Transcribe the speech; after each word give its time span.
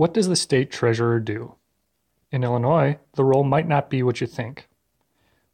What 0.00 0.14
does 0.14 0.28
the 0.28 0.34
state 0.34 0.70
treasurer 0.70 1.20
do? 1.20 1.56
In 2.32 2.42
Illinois, 2.42 2.98
the 3.16 3.22
role 3.22 3.44
might 3.44 3.68
not 3.68 3.90
be 3.90 4.02
what 4.02 4.22
you 4.22 4.26
think. 4.26 4.66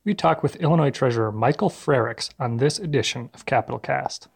We 0.05 0.15
talk 0.15 0.41
with 0.41 0.55
Illinois 0.63 0.93
Treasurer 0.93 1.33
Michael 1.33 1.69
Frerichs 1.69 2.31
on 2.39 2.59
this 2.59 2.79
edition 2.79 3.29
of 3.35 3.45
Capital 3.45 3.81
Cast. 3.81 4.29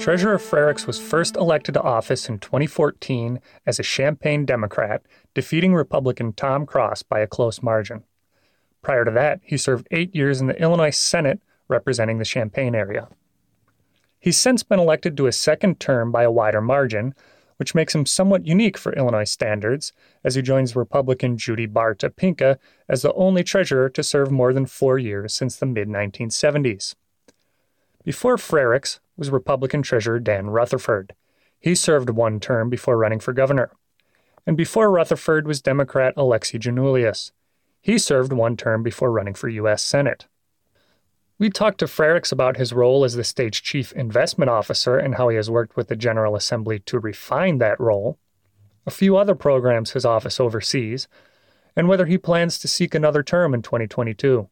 Treasurer 0.00 0.38
Frerichs 0.38 0.86
was 0.86 0.98
first 0.98 1.36
elected 1.36 1.74
to 1.74 1.82
office 1.82 2.30
in 2.30 2.38
2014 2.38 3.40
as 3.66 3.78
a 3.78 3.82
Champaign 3.82 4.46
Democrat, 4.46 5.02
defeating 5.34 5.74
Republican 5.74 6.32
Tom 6.32 6.64
Cross 6.64 7.02
by 7.02 7.20
a 7.20 7.26
close 7.26 7.62
margin. 7.62 8.04
Prior 8.80 9.04
to 9.04 9.10
that, 9.10 9.40
he 9.42 9.58
served 9.58 9.86
eight 9.90 10.14
years 10.14 10.40
in 10.40 10.46
the 10.46 10.58
Illinois 10.58 10.96
Senate 10.96 11.42
representing 11.68 12.18
the 12.18 12.24
Champaign 12.24 12.74
area. 12.74 13.08
He's 14.18 14.36
since 14.36 14.62
been 14.62 14.80
elected 14.80 15.16
to 15.16 15.26
a 15.26 15.32
second 15.32 15.78
term 15.78 16.10
by 16.10 16.24
a 16.24 16.30
wider 16.30 16.60
margin, 16.60 17.14
which 17.58 17.74
makes 17.74 17.94
him 17.94 18.06
somewhat 18.06 18.46
unique 18.46 18.78
for 18.78 18.92
Illinois 18.92 19.24
standards, 19.24 19.92
as 20.24 20.34
he 20.34 20.42
joins 20.42 20.74
Republican 20.74 21.36
Judy 21.36 21.66
Baar 21.66 21.94
Topinka 21.94 22.58
as 22.88 23.02
the 23.02 23.12
only 23.14 23.44
treasurer 23.44 23.88
to 23.90 24.02
serve 24.02 24.30
more 24.30 24.52
than 24.52 24.66
four 24.66 24.98
years 24.98 25.34
since 25.34 25.56
the 25.56 25.66
mid 25.66 25.88
1970s. 25.88 26.94
Before 28.04 28.36
Frerichs 28.36 29.00
was 29.16 29.30
Republican 29.30 29.82
Treasurer 29.82 30.20
Dan 30.20 30.48
Rutherford. 30.48 31.14
He 31.60 31.74
served 31.74 32.10
one 32.10 32.40
term 32.40 32.70
before 32.70 32.96
running 32.96 33.20
for 33.20 33.32
governor. 33.32 33.72
And 34.46 34.56
before 34.56 34.90
Rutherford 34.90 35.46
was 35.46 35.60
Democrat 35.60 36.14
Alexi 36.16 36.58
Giannoulias. 36.58 37.32
He 37.82 37.98
served 37.98 38.32
one 38.32 38.56
term 38.56 38.82
before 38.82 39.10
running 39.10 39.34
for 39.34 39.48
U.S. 39.48 39.82
Senate. 39.82 40.26
We 41.40 41.50
talked 41.50 41.78
to 41.78 41.86
Frerichs 41.86 42.32
about 42.32 42.56
his 42.56 42.72
role 42.72 43.04
as 43.04 43.14
the 43.14 43.22
state's 43.22 43.60
chief 43.60 43.92
investment 43.92 44.50
officer 44.50 44.98
and 44.98 45.14
how 45.14 45.28
he 45.28 45.36
has 45.36 45.48
worked 45.48 45.76
with 45.76 45.86
the 45.86 45.94
General 45.94 46.34
Assembly 46.34 46.80
to 46.80 46.98
refine 46.98 47.58
that 47.58 47.78
role, 47.78 48.18
a 48.84 48.90
few 48.90 49.16
other 49.16 49.36
programs 49.36 49.92
his 49.92 50.04
office 50.04 50.40
oversees, 50.40 51.06
and 51.76 51.86
whether 51.86 52.06
he 52.06 52.18
plans 52.18 52.58
to 52.58 52.66
seek 52.66 52.92
another 52.92 53.22
term 53.22 53.54
in 53.54 53.62
2022. 53.62 54.48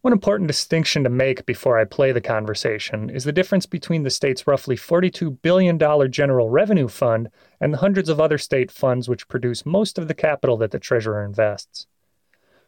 One 0.00 0.12
important 0.12 0.48
distinction 0.48 1.04
to 1.04 1.10
make 1.10 1.46
before 1.46 1.78
I 1.78 1.84
play 1.84 2.10
the 2.10 2.20
conversation 2.20 3.08
is 3.08 3.22
the 3.22 3.32
difference 3.32 3.66
between 3.66 4.02
the 4.02 4.10
state's 4.10 4.44
roughly 4.44 4.74
$42 4.74 5.40
billion 5.40 5.78
general 6.10 6.50
revenue 6.50 6.88
fund 6.88 7.30
and 7.60 7.72
the 7.72 7.78
hundreds 7.78 8.08
of 8.08 8.20
other 8.20 8.38
state 8.38 8.72
funds 8.72 9.08
which 9.08 9.28
produce 9.28 9.64
most 9.64 9.98
of 9.98 10.08
the 10.08 10.14
capital 10.14 10.56
that 10.56 10.72
the 10.72 10.80
Treasurer 10.80 11.24
invests. 11.24 11.86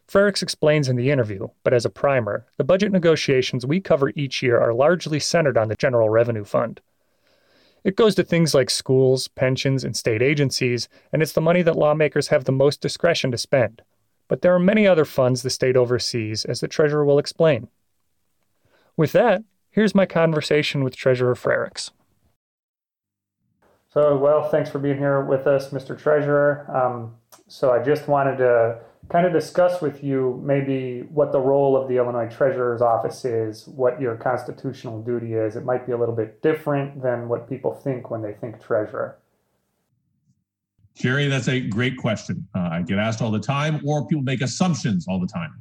Frerichs 0.09 0.41
explains 0.41 0.89
in 0.89 0.95
the 0.95 1.11
interview, 1.11 1.47
but 1.63 1.73
as 1.73 1.85
a 1.85 1.89
primer, 1.89 2.45
the 2.57 2.63
budget 2.63 2.91
negotiations 2.91 3.65
we 3.65 3.79
cover 3.79 4.11
each 4.15 4.41
year 4.41 4.59
are 4.59 4.73
largely 4.73 5.19
centered 5.19 5.57
on 5.57 5.67
the 5.67 5.75
General 5.75 6.09
Revenue 6.09 6.43
Fund. 6.43 6.81
It 7.83 7.95
goes 7.95 8.15
to 8.15 8.23
things 8.23 8.53
like 8.53 8.69
schools, 8.69 9.27
pensions, 9.27 9.83
and 9.83 9.95
state 9.95 10.21
agencies, 10.21 10.89
and 11.13 11.21
it's 11.21 11.33
the 11.33 11.41
money 11.41 11.61
that 11.61 11.77
lawmakers 11.77 12.29
have 12.29 12.45
the 12.45 12.51
most 12.51 12.81
discretion 12.81 13.31
to 13.31 13.37
spend 13.37 13.83
but 14.29 14.41
there 14.41 14.55
are 14.55 14.59
many 14.59 14.87
other 14.87 15.03
funds 15.03 15.41
the 15.41 15.49
state 15.49 15.75
oversees, 15.75 16.45
as 16.45 16.61
the 16.61 16.67
Treasurer 16.69 17.03
will 17.03 17.19
explain. 17.19 17.67
With 18.95 19.11
that, 19.11 19.43
here's 19.71 19.95
my 19.95 20.05
conversation 20.05 20.83
with 20.83 20.95
Treasurer 20.95 21.35
Frerichs. 21.35 21.91
So, 23.91 24.15
well, 24.15 24.47
thanks 24.47 24.69
for 24.69 24.77
being 24.77 24.99
here 24.99 25.21
with 25.21 25.47
us, 25.47 25.69
Mr. 25.71 25.99
Treasurer. 25.99 26.69
Um, 26.73 27.15
so, 27.47 27.71
I 27.71 27.83
just 27.83 28.07
wanted 28.07 28.37
to 28.37 28.77
kind 29.09 29.25
of 29.25 29.33
discuss 29.33 29.81
with 29.81 30.03
you 30.03 30.39
maybe 30.45 31.01
what 31.09 31.31
the 31.31 31.39
role 31.39 31.75
of 31.75 31.89
the 31.89 31.97
Illinois 31.97 32.29
Treasurer's 32.29 32.81
Office 32.81 33.25
is, 33.25 33.67
what 33.67 33.99
your 33.99 34.15
constitutional 34.15 35.01
duty 35.01 35.33
is. 35.33 35.55
It 35.55 35.65
might 35.65 35.87
be 35.87 35.93
a 35.93 35.97
little 35.97 36.15
bit 36.15 36.41
different 36.43 37.01
than 37.01 37.27
what 37.27 37.49
people 37.49 37.73
think 37.73 38.11
when 38.11 38.21
they 38.21 38.33
think 38.33 38.63
treasurer. 38.63 39.17
Jerry, 40.95 41.27
that's 41.27 41.47
a 41.47 41.59
great 41.61 41.97
question. 41.97 42.47
Uh, 42.53 42.69
I 42.71 42.81
get 42.83 42.99
asked 42.99 43.21
all 43.21 43.31
the 43.31 43.39
time, 43.39 43.81
or 43.85 44.05
people 44.05 44.21
make 44.21 44.41
assumptions 44.41 45.07
all 45.07 45.19
the 45.19 45.27
time. 45.27 45.53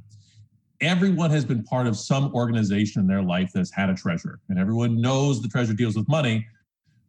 Everyone 0.80 1.30
has 1.30 1.44
been 1.44 1.62
part 1.64 1.86
of 1.86 1.96
some 1.96 2.32
organization 2.34 3.00
in 3.00 3.08
their 3.08 3.22
life 3.22 3.50
that's 3.54 3.72
had 3.72 3.88
a 3.88 3.94
treasurer, 3.94 4.40
and 4.48 4.58
everyone 4.58 5.00
knows 5.00 5.40
the 5.40 5.48
treasurer 5.48 5.74
deals 5.74 5.96
with 5.96 6.08
money, 6.08 6.46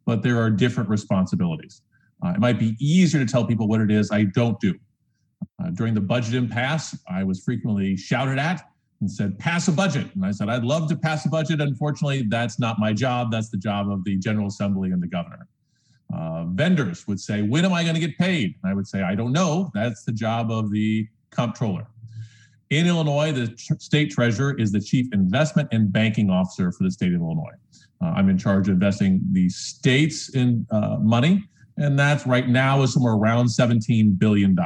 but 0.06 0.22
there 0.22 0.40
are 0.40 0.48
different 0.48 0.88
responsibilities. 0.88 1.82
Uh, 2.24 2.30
it 2.30 2.40
might 2.40 2.58
be 2.58 2.76
easier 2.80 3.24
to 3.24 3.30
tell 3.30 3.44
people 3.44 3.68
what 3.68 3.80
it 3.80 3.90
is 3.90 4.10
I 4.10 4.24
don't 4.24 4.58
do. 4.60 4.74
Uh, 5.60 5.70
during 5.70 5.94
the 5.94 6.00
budget 6.00 6.34
impasse, 6.34 6.96
I 7.08 7.24
was 7.24 7.42
frequently 7.42 7.96
shouted 7.96 8.38
at 8.38 8.70
and 9.00 9.10
said, 9.10 9.38
pass 9.38 9.68
a 9.68 9.72
budget. 9.72 10.06
And 10.14 10.24
I 10.24 10.30
said, 10.30 10.48
I'd 10.48 10.64
love 10.64 10.88
to 10.88 10.96
pass 10.96 11.24
a 11.26 11.28
budget. 11.28 11.60
Unfortunately, 11.60 12.22
that's 12.22 12.58
not 12.58 12.78
my 12.78 12.92
job. 12.92 13.30
That's 13.30 13.48
the 13.48 13.56
job 13.56 13.90
of 13.90 14.04
the 14.04 14.16
General 14.16 14.46
Assembly 14.48 14.90
and 14.90 15.02
the 15.02 15.06
governor. 15.06 15.46
Uh, 16.14 16.44
vendors 16.46 17.06
would 17.06 17.20
say, 17.20 17.42
When 17.42 17.64
am 17.64 17.72
I 17.72 17.82
going 17.82 17.94
to 17.94 18.00
get 18.00 18.18
paid? 18.18 18.56
And 18.62 18.70
I 18.70 18.74
would 18.74 18.86
say, 18.86 19.02
I 19.02 19.14
don't 19.14 19.32
know. 19.32 19.70
That's 19.74 20.04
the 20.04 20.12
job 20.12 20.50
of 20.50 20.70
the 20.70 21.06
comptroller. 21.30 21.86
In 22.70 22.86
Illinois, 22.86 23.32
the 23.32 23.48
tr- 23.48 23.74
state 23.78 24.10
treasurer 24.10 24.58
is 24.58 24.72
the 24.72 24.80
chief 24.80 25.06
investment 25.12 25.68
and 25.72 25.92
banking 25.92 26.30
officer 26.30 26.72
for 26.72 26.84
the 26.84 26.90
state 26.90 27.12
of 27.14 27.20
Illinois. 27.20 27.54
Uh, 28.02 28.06
I'm 28.06 28.28
in 28.28 28.38
charge 28.38 28.68
of 28.68 28.74
investing 28.74 29.20
the 29.32 29.48
state's 29.48 30.30
in 30.30 30.66
uh, 30.70 30.96
money, 31.00 31.44
and 31.76 31.98
that's 31.98 32.26
right 32.26 32.48
now 32.48 32.82
is 32.82 32.92
somewhere 32.92 33.14
around 33.14 33.46
$17 33.46 34.18
billion. 34.18 34.56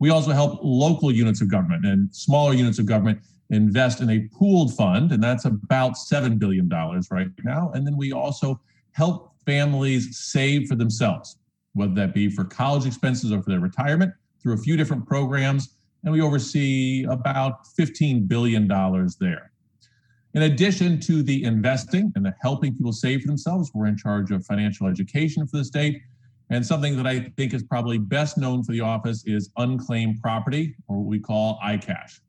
We 0.00 0.10
also 0.10 0.32
help 0.32 0.60
local 0.62 1.12
units 1.12 1.40
of 1.40 1.48
government 1.48 1.84
and 1.84 2.14
smaller 2.14 2.54
units 2.54 2.78
of 2.78 2.86
government 2.86 3.20
invest 3.50 4.00
in 4.00 4.10
a 4.10 4.28
pooled 4.32 4.74
fund, 4.74 5.12
and 5.12 5.22
that's 5.22 5.44
about 5.44 5.94
$7 5.94 6.38
billion 6.38 6.68
right 6.68 7.28
now. 7.44 7.70
And 7.74 7.86
then 7.86 7.96
we 7.96 8.12
also 8.12 8.60
help 8.92 9.34
families 9.44 10.18
save 10.18 10.68
for 10.68 10.74
themselves, 10.74 11.36
whether 11.74 11.94
that 11.94 12.14
be 12.14 12.30
for 12.30 12.44
college 12.44 12.86
expenses 12.86 13.32
or 13.32 13.42
for 13.42 13.50
their 13.50 13.60
retirement 13.60 14.12
through 14.42 14.54
a 14.54 14.58
few 14.58 14.76
different 14.76 15.06
programs. 15.06 15.76
And 16.04 16.12
we 16.12 16.20
oversee 16.20 17.04
about 17.08 17.66
$15 17.78 18.26
billion 18.26 18.66
there. 19.20 19.52
In 20.34 20.42
addition 20.42 20.98
to 21.00 21.22
the 21.22 21.44
investing 21.44 22.10
and 22.16 22.24
the 22.24 22.34
helping 22.40 22.74
people 22.74 22.92
save 22.92 23.20
for 23.20 23.26
themselves, 23.26 23.70
we're 23.74 23.86
in 23.86 23.98
charge 23.98 24.30
of 24.30 24.44
financial 24.46 24.86
education 24.86 25.46
for 25.46 25.58
the 25.58 25.64
state. 25.64 26.00
And 26.52 26.66
something 26.66 26.98
that 26.98 27.06
I 27.06 27.20
think 27.38 27.54
is 27.54 27.62
probably 27.62 27.96
best 27.96 28.36
known 28.36 28.62
for 28.62 28.72
the 28.72 28.80
office 28.82 29.24
is 29.26 29.50
unclaimed 29.56 30.20
property, 30.20 30.76
or 30.86 30.98
what 30.98 31.06
we 31.06 31.18
call 31.18 31.58
I-Cash. 31.62 32.20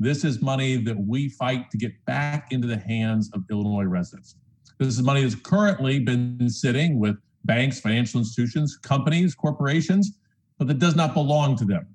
This 0.00 0.24
is 0.24 0.42
money 0.42 0.76
that 0.78 0.96
we 0.98 1.28
fight 1.28 1.70
to 1.70 1.78
get 1.78 1.92
back 2.04 2.50
into 2.50 2.66
the 2.66 2.78
hands 2.78 3.30
of 3.32 3.44
Illinois 3.48 3.84
residents. 3.84 4.34
This 4.80 4.88
is 4.88 5.02
money 5.02 5.22
that's 5.22 5.36
currently 5.36 6.00
been 6.00 6.50
sitting 6.50 6.98
with 6.98 7.16
banks, 7.44 7.78
financial 7.78 8.18
institutions, 8.18 8.76
companies, 8.76 9.36
corporations, 9.36 10.18
but 10.58 10.66
that 10.66 10.80
does 10.80 10.96
not 10.96 11.14
belong 11.14 11.54
to 11.58 11.64
them. 11.64 11.86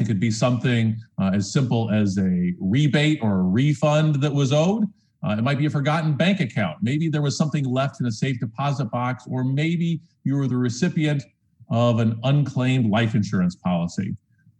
It 0.00 0.06
could 0.06 0.18
be 0.18 0.30
something 0.30 0.96
uh, 1.20 1.32
as 1.34 1.52
simple 1.52 1.90
as 1.90 2.16
a 2.16 2.54
rebate 2.58 3.18
or 3.20 3.40
a 3.40 3.42
refund 3.42 4.22
that 4.22 4.32
was 4.32 4.50
owed. 4.50 4.84
Uh, 5.26 5.36
it 5.38 5.42
might 5.42 5.58
be 5.58 5.66
a 5.66 5.70
forgotten 5.70 6.14
bank 6.14 6.40
account. 6.40 6.78
Maybe 6.82 7.08
there 7.08 7.22
was 7.22 7.36
something 7.36 7.64
left 7.64 8.00
in 8.00 8.06
a 8.06 8.12
safe 8.12 8.38
deposit 8.38 8.86
box, 8.86 9.24
or 9.28 9.42
maybe 9.42 10.00
you 10.24 10.36
were 10.36 10.46
the 10.46 10.56
recipient 10.56 11.22
of 11.70 11.98
an 11.98 12.18
unclaimed 12.22 12.90
life 12.90 13.14
insurance 13.14 13.56
policy. 13.56 14.16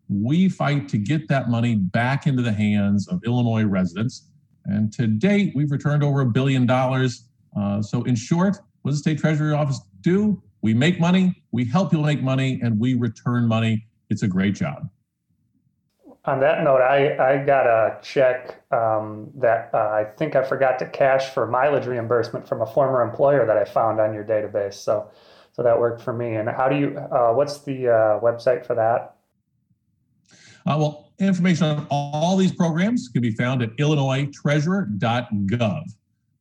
We 0.08 0.48
fight 0.48 0.88
to 0.88 0.98
get 0.98 1.28
that 1.28 1.48
money 1.48 1.76
back 1.76 2.26
into 2.26 2.42
the 2.42 2.52
hands 2.52 3.06
of 3.08 3.22
Illinois 3.24 3.64
residents 3.64 4.28
and 4.66 4.92
to 4.94 5.06
date, 5.06 5.52
we've 5.54 5.70
returned 5.70 6.02
over 6.02 6.20
a 6.20 6.26
billion 6.26 6.66
dollars. 6.66 7.28
Uh, 7.56 7.80
so, 7.80 8.02
in 8.02 8.14
short, 8.14 8.58
what 8.82 8.90
does 8.90 9.02
the 9.02 9.10
state 9.10 9.18
treasury 9.18 9.52
office 9.52 9.80
do? 10.00 10.42
We 10.62 10.74
make 10.74 10.98
money, 10.98 11.42
we 11.52 11.64
help 11.64 11.90
people 11.90 12.04
make 12.04 12.22
money, 12.22 12.60
and 12.62 12.78
we 12.78 12.94
return 12.94 13.46
money. 13.46 13.86
It's 14.10 14.22
a 14.22 14.28
great 14.28 14.54
job. 14.54 14.88
On 16.26 16.40
that 16.40 16.64
note, 16.64 16.80
I, 16.80 17.34
I 17.34 17.44
got 17.44 17.66
a 17.66 17.98
check 18.02 18.62
um, 18.72 19.30
that 19.36 19.70
uh, 19.72 19.78
I 19.78 20.06
think 20.18 20.34
I 20.34 20.42
forgot 20.42 20.78
to 20.80 20.88
cash 20.88 21.30
for 21.30 21.46
mileage 21.46 21.86
reimbursement 21.86 22.48
from 22.48 22.62
a 22.62 22.66
former 22.66 23.02
employer 23.02 23.46
that 23.46 23.56
I 23.56 23.64
found 23.64 24.00
on 24.00 24.12
your 24.12 24.24
database. 24.24 24.74
So, 24.74 25.08
so 25.52 25.62
that 25.62 25.78
worked 25.78 26.02
for 26.02 26.12
me. 26.12 26.34
And 26.34 26.48
how 26.48 26.68
do 26.68 26.76
you? 26.76 26.98
Uh, 26.98 27.32
what's 27.32 27.60
the 27.60 27.88
uh, 27.88 28.20
website 28.20 28.66
for 28.66 28.74
that? 28.74 29.14
Uh, 30.66 30.76
well, 30.78 31.06
Information 31.18 31.66
on 31.66 31.86
all 31.90 32.36
these 32.36 32.52
programs 32.52 33.08
can 33.08 33.22
be 33.22 33.30
found 33.30 33.62
at 33.62 33.74
illinoistreasurer.gov, 33.78 35.82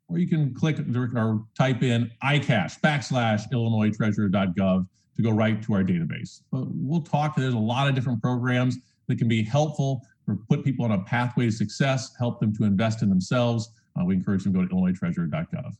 or 0.09 0.17
you 0.17 0.27
can 0.27 0.53
click 0.53 0.77
or 1.15 1.45
type 1.57 1.81
in 1.81 2.11
iCash 2.21 2.81
backslash 2.81 3.49
illinoistreasurer.gov 3.53 4.85
to 5.15 5.21
go 5.21 5.31
right 5.31 5.63
to 5.63 5.73
our 5.73 5.81
database. 5.81 6.41
But 6.51 6.65
we'll 6.71 7.03
talk, 7.03 7.37
there's 7.37 7.53
a 7.53 7.57
lot 7.57 7.87
of 7.87 7.95
different 7.95 8.21
programs 8.21 8.79
that 9.07 9.17
can 9.17 9.27
be 9.27 9.43
helpful 9.43 10.01
or 10.27 10.37
put 10.49 10.63
people 10.63 10.85
on 10.85 10.91
a 10.91 10.99
pathway 11.03 11.45
to 11.45 11.51
success, 11.51 12.15
help 12.17 12.39
them 12.39 12.55
to 12.55 12.63
invest 12.63 13.01
in 13.03 13.09
themselves. 13.09 13.69
Uh, 13.99 14.03
we 14.03 14.15
encourage 14.15 14.43
them 14.43 14.53
to 14.53 14.59
go 14.59 14.65
to 14.65 14.73
illinoistreasurer.gov. 14.73 15.75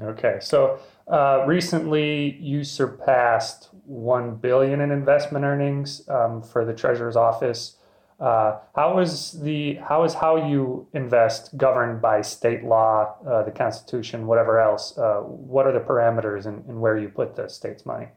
Okay, 0.00 0.38
so 0.40 0.78
uh, 1.08 1.42
recently 1.44 2.36
you 2.40 2.62
surpassed 2.62 3.70
one 3.84 4.36
billion 4.36 4.80
in 4.80 4.92
investment 4.92 5.44
earnings 5.44 6.08
um, 6.08 6.40
for 6.40 6.64
the 6.64 6.72
treasurer's 6.72 7.16
office. 7.16 7.76
Uh, 8.20 8.58
how 8.74 8.98
is 8.98 9.32
the 9.42 9.74
how 9.74 10.02
is 10.02 10.14
how 10.14 10.48
you 10.48 10.86
invest 10.92 11.56
governed 11.56 12.02
by 12.02 12.20
state 12.20 12.64
law, 12.64 13.14
uh, 13.26 13.42
the 13.44 13.50
Constitution, 13.50 14.26
whatever 14.26 14.60
else? 14.60 14.96
Uh, 14.98 15.20
what 15.20 15.66
are 15.66 15.72
the 15.72 15.80
parameters 15.80 16.46
and, 16.46 16.64
and, 16.66 16.80
where 16.80 16.96
you 16.96 17.08
put 17.08 17.36
the 17.36 17.48
state's 17.48 17.86
money? 17.86 18.08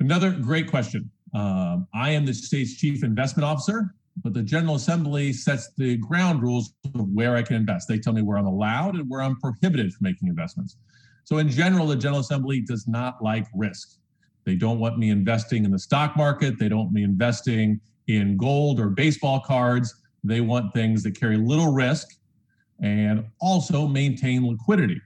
Another 0.00 0.32
great 0.32 0.68
question. 0.68 1.10
Um, 1.32 1.86
I 1.94 2.10
am 2.10 2.26
the 2.26 2.34
state's 2.34 2.76
chief 2.76 3.04
investment 3.04 3.44
officer, 3.44 3.94
but 4.22 4.34
the 4.34 4.42
General 4.42 4.74
Assembly 4.74 5.32
sets 5.32 5.70
the 5.76 5.96
ground 5.96 6.42
rules 6.42 6.74
of 6.94 7.08
where 7.10 7.36
I 7.36 7.42
can 7.42 7.56
invest. 7.56 7.88
They 7.88 7.98
tell 7.98 8.12
me 8.12 8.22
where 8.22 8.38
I'm 8.38 8.46
allowed 8.46 8.96
and 8.96 9.08
where 9.08 9.22
I'm 9.22 9.38
prohibited 9.38 9.92
from 9.92 10.04
making 10.04 10.28
investments. 10.28 10.76
So, 11.24 11.38
in 11.38 11.48
general, 11.48 11.86
the 11.86 11.96
General 11.96 12.20
Assembly 12.20 12.60
does 12.60 12.88
not 12.88 13.22
like 13.22 13.46
risk. 13.54 13.98
They 14.44 14.56
don't 14.56 14.80
want 14.80 14.98
me 14.98 15.10
investing 15.10 15.64
in 15.64 15.70
the 15.70 15.78
stock 15.78 16.16
market. 16.16 16.58
They 16.58 16.68
don't 16.68 16.78
want 16.78 16.92
me 16.92 17.04
investing 17.04 17.80
in 18.08 18.36
gold 18.36 18.80
or 18.80 18.88
baseball 18.88 19.40
cards. 19.40 19.94
They 20.24 20.40
want 20.40 20.74
things 20.74 21.02
that 21.04 21.18
carry 21.18 21.36
little 21.36 21.72
risk 21.72 22.08
and 22.82 23.26
also 23.40 23.86
maintain 23.86 24.46
liquidity. 24.46 25.00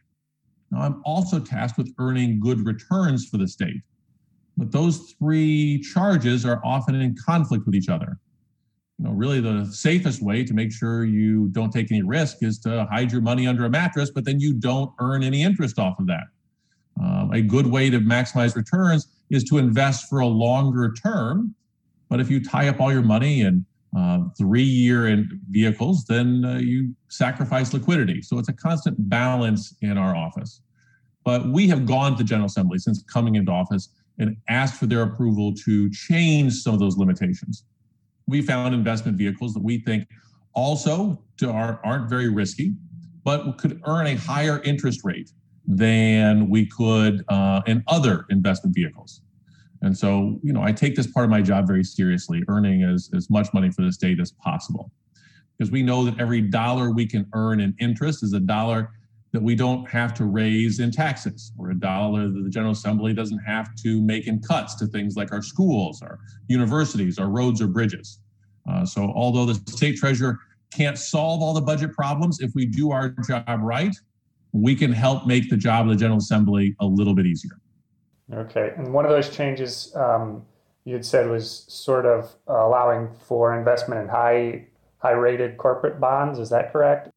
Now, 0.70 0.80
I'm 0.80 1.02
also 1.04 1.38
tasked 1.38 1.76
with 1.76 1.92
earning 1.98 2.40
good 2.40 2.64
returns 2.64 3.28
for 3.28 3.36
the 3.36 3.46
state. 3.46 3.82
But 4.56 4.72
those 4.72 5.14
three 5.18 5.80
charges 5.80 6.44
are 6.46 6.60
often 6.64 6.94
in 6.94 7.16
conflict 7.16 7.66
with 7.66 7.74
each 7.74 7.88
other. 7.88 8.18
You 8.98 9.06
know, 9.06 9.10
really 9.10 9.40
the 9.40 9.66
safest 9.66 10.22
way 10.22 10.44
to 10.44 10.54
make 10.54 10.72
sure 10.72 11.04
you 11.04 11.48
don't 11.48 11.72
take 11.72 11.90
any 11.90 12.02
risk 12.02 12.38
is 12.42 12.60
to 12.60 12.86
hide 12.90 13.10
your 13.10 13.20
money 13.20 13.46
under 13.46 13.64
a 13.64 13.70
mattress, 13.70 14.10
but 14.10 14.24
then 14.24 14.38
you 14.38 14.54
don't 14.54 14.92
earn 15.00 15.24
any 15.24 15.42
interest 15.42 15.78
off 15.78 15.98
of 15.98 16.06
that. 16.06 16.24
Um, 17.02 17.32
a 17.32 17.42
good 17.42 17.66
way 17.66 17.90
to 17.90 17.98
maximize 17.98 18.54
returns 18.54 19.08
is 19.30 19.42
to 19.44 19.58
invest 19.58 20.08
for 20.08 20.20
a 20.20 20.26
longer 20.26 20.92
term. 20.92 21.54
But 22.08 22.20
if 22.20 22.30
you 22.30 22.42
tie 22.42 22.68
up 22.68 22.80
all 22.80 22.92
your 22.92 23.02
money 23.02 23.40
in 23.40 23.66
uh, 23.96 24.20
three 24.38 24.62
year 24.62 25.24
vehicles, 25.50 26.04
then 26.04 26.44
uh, 26.44 26.58
you 26.58 26.94
sacrifice 27.08 27.72
liquidity. 27.72 28.22
So 28.22 28.38
it's 28.38 28.48
a 28.48 28.52
constant 28.52 28.96
balance 29.08 29.74
in 29.82 29.98
our 29.98 30.14
office. 30.14 30.60
But 31.24 31.48
we 31.48 31.66
have 31.68 31.86
gone 31.86 32.16
to 32.18 32.24
General 32.24 32.46
Assembly 32.46 32.78
since 32.78 33.02
coming 33.02 33.34
into 33.34 33.50
office 33.50 33.88
and 34.18 34.36
asked 34.48 34.78
for 34.78 34.86
their 34.86 35.02
approval 35.02 35.52
to 35.64 35.90
change 35.90 36.54
some 36.54 36.74
of 36.74 36.80
those 36.80 36.96
limitations. 36.96 37.64
We 38.26 38.42
found 38.42 38.74
investment 38.74 39.18
vehicles 39.18 39.54
that 39.54 39.62
we 39.62 39.80
think 39.80 40.06
also 40.54 41.22
are, 41.46 41.80
aren't 41.84 42.08
very 42.08 42.28
risky, 42.28 42.74
but 43.24 43.58
could 43.58 43.80
earn 43.86 44.06
a 44.06 44.14
higher 44.14 44.62
interest 44.62 45.00
rate 45.04 45.30
than 45.66 46.48
we 46.48 46.66
could 46.66 47.24
uh, 47.28 47.62
in 47.66 47.82
other 47.88 48.26
investment 48.30 48.74
vehicles. 48.74 49.22
And 49.82 49.96
so, 49.96 50.38
you 50.42 50.52
know, 50.52 50.62
I 50.62 50.72
take 50.72 50.94
this 50.94 51.06
part 51.06 51.24
of 51.24 51.30
my 51.30 51.42
job 51.42 51.66
very 51.66 51.84
seriously, 51.84 52.42
earning 52.48 52.82
as, 52.82 53.10
as 53.14 53.28
much 53.28 53.52
money 53.52 53.70
for 53.70 53.82
the 53.82 53.92
state 53.92 54.20
as 54.20 54.32
possible. 54.32 54.90
Because 55.58 55.70
we 55.70 55.82
know 55.82 56.04
that 56.04 56.18
every 56.18 56.40
dollar 56.40 56.90
we 56.90 57.06
can 57.06 57.26
earn 57.34 57.60
in 57.60 57.74
interest 57.78 58.22
is 58.22 58.32
a 58.32 58.40
dollar 58.40 58.90
that 59.34 59.42
we 59.42 59.56
don't 59.56 59.84
have 59.90 60.14
to 60.14 60.26
raise 60.26 60.78
in 60.78 60.92
taxes 60.92 61.50
or 61.58 61.72
a 61.72 61.74
dollar 61.74 62.28
that 62.28 62.44
the 62.44 62.48
General 62.48 62.70
Assembly 62.70 63.12
doesn't 63.12 63.40
have 63.40 63.74
to 63.74 64.00
make 64.00 64.28
in 64.28 64.40
cuts 64.40 64.76
to 64.76 64.86
things 64.86 65.16
like 65.16 65.32
our 65.32 65.42
schools, 65.42 66.00
our 66.02 66.20
universities, 66.46 67.18
our 67.18 67.26
roads 67.26 67.60
or 67.60 67.66
bridges. 67.66 68.20
Uh, 68.70 68.86
so 68.86 69.12
although 69.16 69.44
the 69.44 69.54
state 69.72 69.96
treasurer 69.96 70.38
can't 70.72 70.96
solve 70.96 71.42
all 71.42 71.52
the 71.52 71.60
budget 71.60 71.92
problems, 71.92 72.40
if 72.40 72.52
we 72.54 72.64
do 72.64 72.92
our 72.92 73.08
job 73.26 73.58
right, 73.60 73.94
we 74.52 74.72
can 74.72 74.92
help 74.92 75.26
make 75.26 75.50
the 75.50 75.56
job 75.56 75.86
of 75.86 75.90
the 75.90 75.98
General 75.98 76.18
Assembly 76.18 76.76
a 76.78 76.86
little 76.86 77.12
bit 77.12 77.26
easier. 77.26 77.58
Okay. 78.32 78.72
And 78.76 78.94
one 78.94 79.04
of 79.04 79.10
those 79.10 79.30
changes 79.30 79.92
um, 79.96 80.44
you 80.84 80.94
had 80.94 81.04
said 81.04 81.28
was 81.28 81.64
sort 81.66 82.06
of 82.06 82.32
allowing 82.46 83.08
for 83.26 83.58
investment 83.58 84.00
in 84.00 84.08
high 84.08 84.68
high 84.98 85.10
rated 85.10 85.58
corporate 85.58 85.98
bonds. 85.98 86.38
Is 86.38 86.50
that 86.50 86.72
correct? 86.72 87.10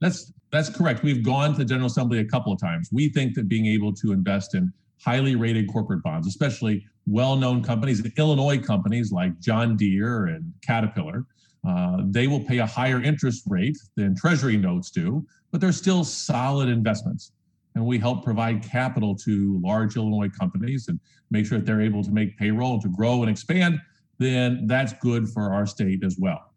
That's 0.00 0.32
that's 0.50 0.68
correct. 0.68 1.02
We've 1.02 1.24
gone 1.24 1.52
to 1.52 1.58
the 1.58 1.64
General 1.64 1.86
Assembly 1.86 2.20
a 2.20 2.24
couple 2.24 2.52
of 2.52 2.60
times. 2.60 2.88
We 2.92 3.08
think 3.08 3.34
that 3.34 3.48
being 3.48 3.66
able 3.66 3.92
to 3.94 4.12
invest 4.12 4.54
in 4.54 4.72
highly 5.02 5.36
rated 5.36 5.70
corporate 5.72 6.02
bonds, 6.02 6.26
especially 6.26 6.86
well-known 7.06 7.62
companies, 7.62 8.04
Illinois 8.16 8.58
companies 8.58 9.12
like 9.12 9.38
John 9.40 9.76
Deere 9.76 10.26
and 10.26 10.52
Caterpillar, 10.62 11.26
uh, 11.66 11.98
they 12.04 12.26
will 12.26 12.40
pay 12.40 12.58
a 12.58 12.66
higher 12.66 13.02
interest 13.02 13.42
rate 13.48 13.76
than 13.96 14.14
Treasury 14.14 14.56
notes 14.56 14.90
do, 14.90 15.26
but 15.50 15.60
they're 15.60 15.72
still 15.72 16.04
solid 16.04 16.68
investments. 16.68 17.32
And 17.74 17.84
we 17.84 17.98
help 17.98 18.24
provide 18.24 18.62
capital 18.62 19.14
to 19.16 19.60
large 19.62 19.96
Illinois 19.96 20.30
companies 20.30 20.88
and 20.88 20.98
make 21.30 21.44
sure 21.44 21.58
that 21.58 21.66
they're 21.66 21.82
able 21.82 22.02
to 22.04 22.10
make 22.10 22.38
payroll 22.38 22.80
to 22.80 22.88
grow 22.88 23.22
and 23.22 23.30
expand. 23.30 23.80
Then 24.18 24.66
that's 24.66 24.92
good 24.94 25.28
for 25.28 25.52
our 25.52 25.66
state 25.66 26.02
as 26.04 26.16
well. 26.18 26.52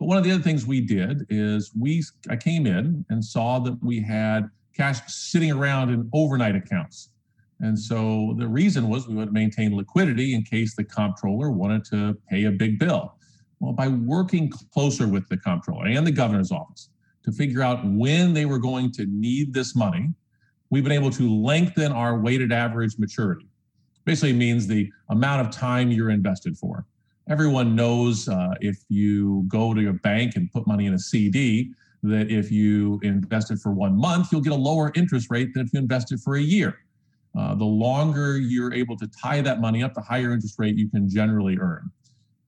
But 0.00 0.06
one 0.06 0.16
of 0.16 0.24
the 0.24 0.32
other 0.32 0.42
things 0.42 0.66
we 0.66 0.80
did 0.80 1.26
is 1.28 1.72
we 1.78 2.02
I 2.30 2.36
came 2.36 2.66
in 2.66 3.04
and 3.10 3.22
saw 3.22 3.58
that 3.60 3.78
we 3.84 4.00
had 4.00 4.48
cash 4.74 4.98
sitting 5.06 5.52
around 5.52 5.90
in 5.90 6.08
overnight 6.14 6.56
accounts. 6.56 7.10
And 7.60 7.78
so 7.78 8.34
the 8.38 8.48
reason 8.48 8.88
was 8.88 9.06
we 9.06 9.14
would 9.14 9.34
maintain 9.34 9.76
liquidity 9.76 10.34
in 10.34 10.42
case 10.42 10.74
the 10.74 10.84
comptroller 10.84 11.50
wanted 11.50 11.84
to 11.86 12.16
pay 12.30 12.44
a 12.44 12.50
big 12.50 12.78
bill. 12.78 13.14
Well, 13.60 13.74
by 13.74 13.88
working 13.88 14.50
closer 14.72 15.06
with 15.06 15.28
the 15.28 15.36
comptroller 15.36 15.88
and 15.88 16.06
the 16.06 16.12
governor's 16.12 16.50
office 16.50 16.88
to 17.24 17.30
figure 17.30 17.60
out 17.60 17.84
when 17.84 18.32
they 18.32 18.46
were 18.46 18.58
going 18.58 18.92
to 18.92 19.04
need 19.04 19.52
this 19.52 19.76
money, 19.76 20.08
we've 20.70 20.82
been 20.82 20.92
able 20.92 21.10
to 21.10 21.30
lengthen 21.30 21.92
our 21.92 22.18
weighted 22.18 22.52
average 22.52 22.98
maturity. 22.98 23.46
Basically 24.06 24.32
means 24.32 24.66
the 24.66 24.90
amount 25.10 25.46
of 25.46 25.52
time 25.52 25.90
you're 25.90 26.08
invested 26.08 26.56
for 26.56 26.86
everyone 27.30 27.76
knows 27.76 28.28
uh, 28.28 28.54
if 28.60 28.78
you 28.88 29.44
go 29.46 29.72
to 29.72 29.88
a 29.88 29.92
bank 29.92 30.32
and 30.34 30.50
put 30.52 30.66
money 30.66 30.86
in 30.86 30.94
a 30.94 30.98
CD, 30.98 31.72
that 32.02 32.30
if 32.30 32.50
you 32.50 32.98
invest 33.02 33.52
it 33.52 33.58
for 33.60 33.70
one 33.70 33.96
month, 33.96 34.32
you'll 34.32 34.40
get 34.40 34.52
a 34.52 34.56
lower 34.56 34.90
interest 34.96 35.28
rate 35.30 35.54
than 35.54 35.64
if 35.64 35.72
you 35.72 35.78
invest 35.78 36.10
it 36.12 36.18
for 36.18 36.36
a 36.36 36.40
year. 36.40 36.80
Uh, 37.38 37.54
the 37.54 37.64
longer 37.64 38.36
you're 38.38 38.74
able 38.74 38.96
to 38.96 39.08
tie 39.08 39.40
that 39.40 39.60
money 39.60 39.82
up, 39.84 39.94
the 39.94 40.00
higher 40.00 40.32
interest 40.32 40.58
rate 40.58 40.76
you 40.76 40.88
can 40.88 41.08
generally 41.08 41.56
earn. 41.60 41.88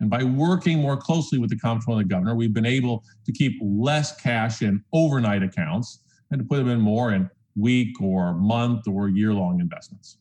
And 0.00 0.10
by 0.10 0.24
working 0.24 0.80
more 0.80 0.96
closely 0.96 1.38
with 1.38 1.50
the 1.50 1.58
comptroller 1.58 2.00
and 2.00 2.10
the 2.10 2.12
governor, 2.12 2.34
we've 2.34 2.52
been 2.52 2.66
able 2.66 3.04
to 3.24 3.32
keep 3.32 3.56
less 3.62 4.20
cash 4.20 4.62
in 4.62 4.82
overnight 4.92 5.44
accounts 5.44 6.00
and 6.32 6.40
to 6.40 6.44
put 6.44 6.56
them 6.56 6.68
in 6.68 6.80
more 6.80 7.12
in 7.12 7.30
week 7.54 8.00
or 8.00 8.34
month 8.34 8.88
or 8.88 9.08
year 9.08 9.32
long 9.32 9.60
investments. 9.60 10.16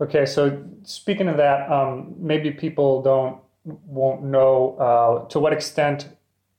Okay, 0.00 0.24
so 0.24 0.64
speaking 0.82 1.28
of 1.28 1.36
that, 1.36 1.70
um, 1.70 2.14
maybe 2.18 2.50
people 2.50 3.02
don't 3.02 3.40
won't 3.64 4.22
know 4.22 4.76
uh, 4.78 5.28
to 5.28 5.38
what 5.38 5.52
extent 5.52 6.08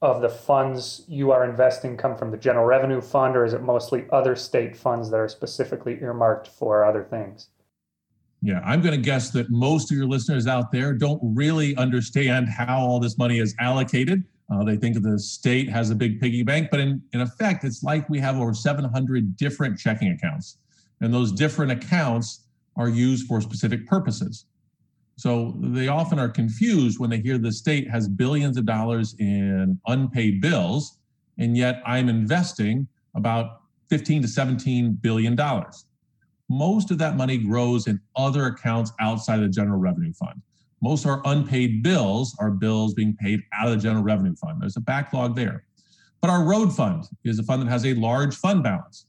of 0.03 0.21
the 0.21 0.29
funds 0.29 1.03
you 1.07 1.31
are 1.31 1.43
investing 1.43 1.97
come 1.97 2.15
from 2.15 2.31
the 2.31 2.37
general 2.37 2.65
revenue 2.65 3.01
fund, 3.01 3.35
or 3.35 3.43
is 3.43 3.53
it 3.53 3.61
mostly 3.61 4.05
other 4.11 4.35
state 4.35 4.75
funds 4.75 5.09
that 5.09 5.17
are 5.17 5.27
specifically 5.27 5.99
earmarked 6.01 6.47
for 6.47 6.85
other 6.85 7.03
things? 7.03 7.49
Yeah, 8.43 8.61
I'm 8.65 8.81
going 8.81 8.95
to 8.95 9.01
guess 9.01 9.29
that 9.31 9.49
most 9.51 9.91
of 9.91 9.97
your 9.97 10.07
listeners 10.07 10.47
out 10.47 10.71
there 10.71 10.93
don't 10.93 11.19
really 11.21 11.75
understand 11.75 12.47
how 12.49 12.79
all 12.79 12.99
this 12.99 13.17
money 13.17 13.39
is 13.39 13.55
allocated. 13.59 14.23
Uh, 14.51 14.63
they 14.63 14.75
think 14.75 15.01
the 15.01 15.19
state 15.19 15.69
has 15.69 15.91
a 15.91 15.95
big 15.95 16.19
piggy 16.19 16.41
bank, 16.41 16.69
but 16.71 16.79
in, 16.79 17.01
in 17.13 17.21
effect, 17.21 17.63
it's 17.63 17.83
like 17.83 18.09
we 18.09 18.19
have 18.19 18.37
over 18.37 18.53
700 18.53 19.37
different 19.37 19.77
checking 19.77 20.11
accounts. 20.11 20.57
And 21.01 21.13
those 21.13 21.31
different 21.31 21.71
accounts 21.71 22.40
are 22.75 22.89
used 22.89 23.27
for 23.27 23.41
specific 23.41 23.85
purposes. 23.87 24.45
So 25.15 25.55
they 25.59 25.87
often 25.87 26.17
are 26.19 26.29
confused 26.29 26.99
when 26.99 27.09
they 27.09 27.19
hear 27.19 27.37
the 27.37 27.51
state 27.51 27.89
has 27.89 28.07
billions 28.07 28.57
of 28.57 28.65
dollars 28.65 29.15
in 29.19 29.79
unpaid 29.87 30.41
bills, 30.41 30.97
and 31.37 31.55
yet 31.55 31.81
I'm 31.85 32.09
investing 32.09 32.87
about 33.15 33.61
15 33.89 34.23
to 34.23 34.27
17 34.27 34.93
billion 35.01 35.35
dollars. 35.35 35.85
Most 36.49 36.91
of 36.91 36.97
that 36.97 37.17
money 37.17 37.37
grows 37.37 37.87
in 37.87 37.99
other 38.15 38.47
accounts 38.47 38.91
outside 38.99 39.35
of 39.35 39.41
the 39.41 39.49
general 39.49 39.79
revenue 39.79 40.13
fund. 40.13 40.41
Most 40.81 41.05
of 41.05 41.11
our 41.11 41.21
unpaid 41.25 41.83
bills 41.83 42.35
are 42.39 42.49
bills 42.49 42.93
being 42.93 43.15
paid 43.15 43.41
out 43.53 43.67
of 43.67 43.75
the 43.75 43.81
general 43.81 44.03
revenue 44.03 44.35
fund. 44.35 44.61
There's 44.61 44.75
a 44.75 44.81
backlog 44.81 45.35
there. 45.35 45.65
But 46.19 46.29
our 46.29 46.43
road 46.43 46.75
fund 46.75 47.05
is 47.23 47.39
a 47.39 47.43
fund 47.43 47.61
that 47.61 47.69
has 47.69 47.85
a 47.85 47.93
large 47.93 48.35
fund 48.35 48.63
balance 48.63 49.05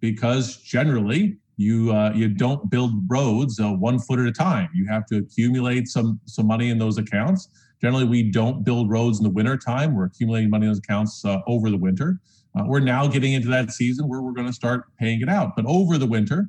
because 0.00 0.58
generally 0.58 1.38
you 1.58 1.92
uh, 1.92 2.12
you 2.14 2.28
don't 2.28 2.70
build 2.70 2.92
roads 3.08 3.60
uh, 3.60 3.70
one 3.72 3.98
foot 3.98 4.20
at 4.20 4.26
a 4.26 4.32
time. 4.32 4.70
You 4.72 4.86
have 4.86 5.04
to 5.06 5.18
accumulate 5.18 5.88
some 5.88 6.20
some 6.24 6.46
money 6.46 6.70
in 6.70 6.78
those 6.78 6.98
accounts. 6.98 7.48
Generally, 7.82 8.06
we 8.06 8.30
don't 8.30 8.64
build 8.64 8.88
roads 8.88 9.18
in 9.18 9.24
the 9.24 9.30
winter 9.30 9.56
time. 9.56 9.94
We're 9.94 10.06
accumulating 10.06 10.50
money 10.50 10.66
in 10.66 10.70
those 10.70 10.78
accounts 10.78 11.24
uh, 11.24 11.40
over 11.46 11.68
the 11.68 11.76
winter. 11.76 12.20
Uh, 12.56 12.62
we're 12.66 12.80
now 12.80 13.06
getting 13.06 13.32
into 13.32 13.48
that 13.48 13.72
season 13.72 14.08
where 14.08 14.22
we're 14.22 14.32
going 14.32 14.46
to 14.46 14.52
start 14.52 14.84
paying 14.98 15.20
it 15.20 15.28
out. 15.28 15.54
But 15.54 15.66
over 15.66 15.98
the 15.98 16.06
winter, 16.06 16.48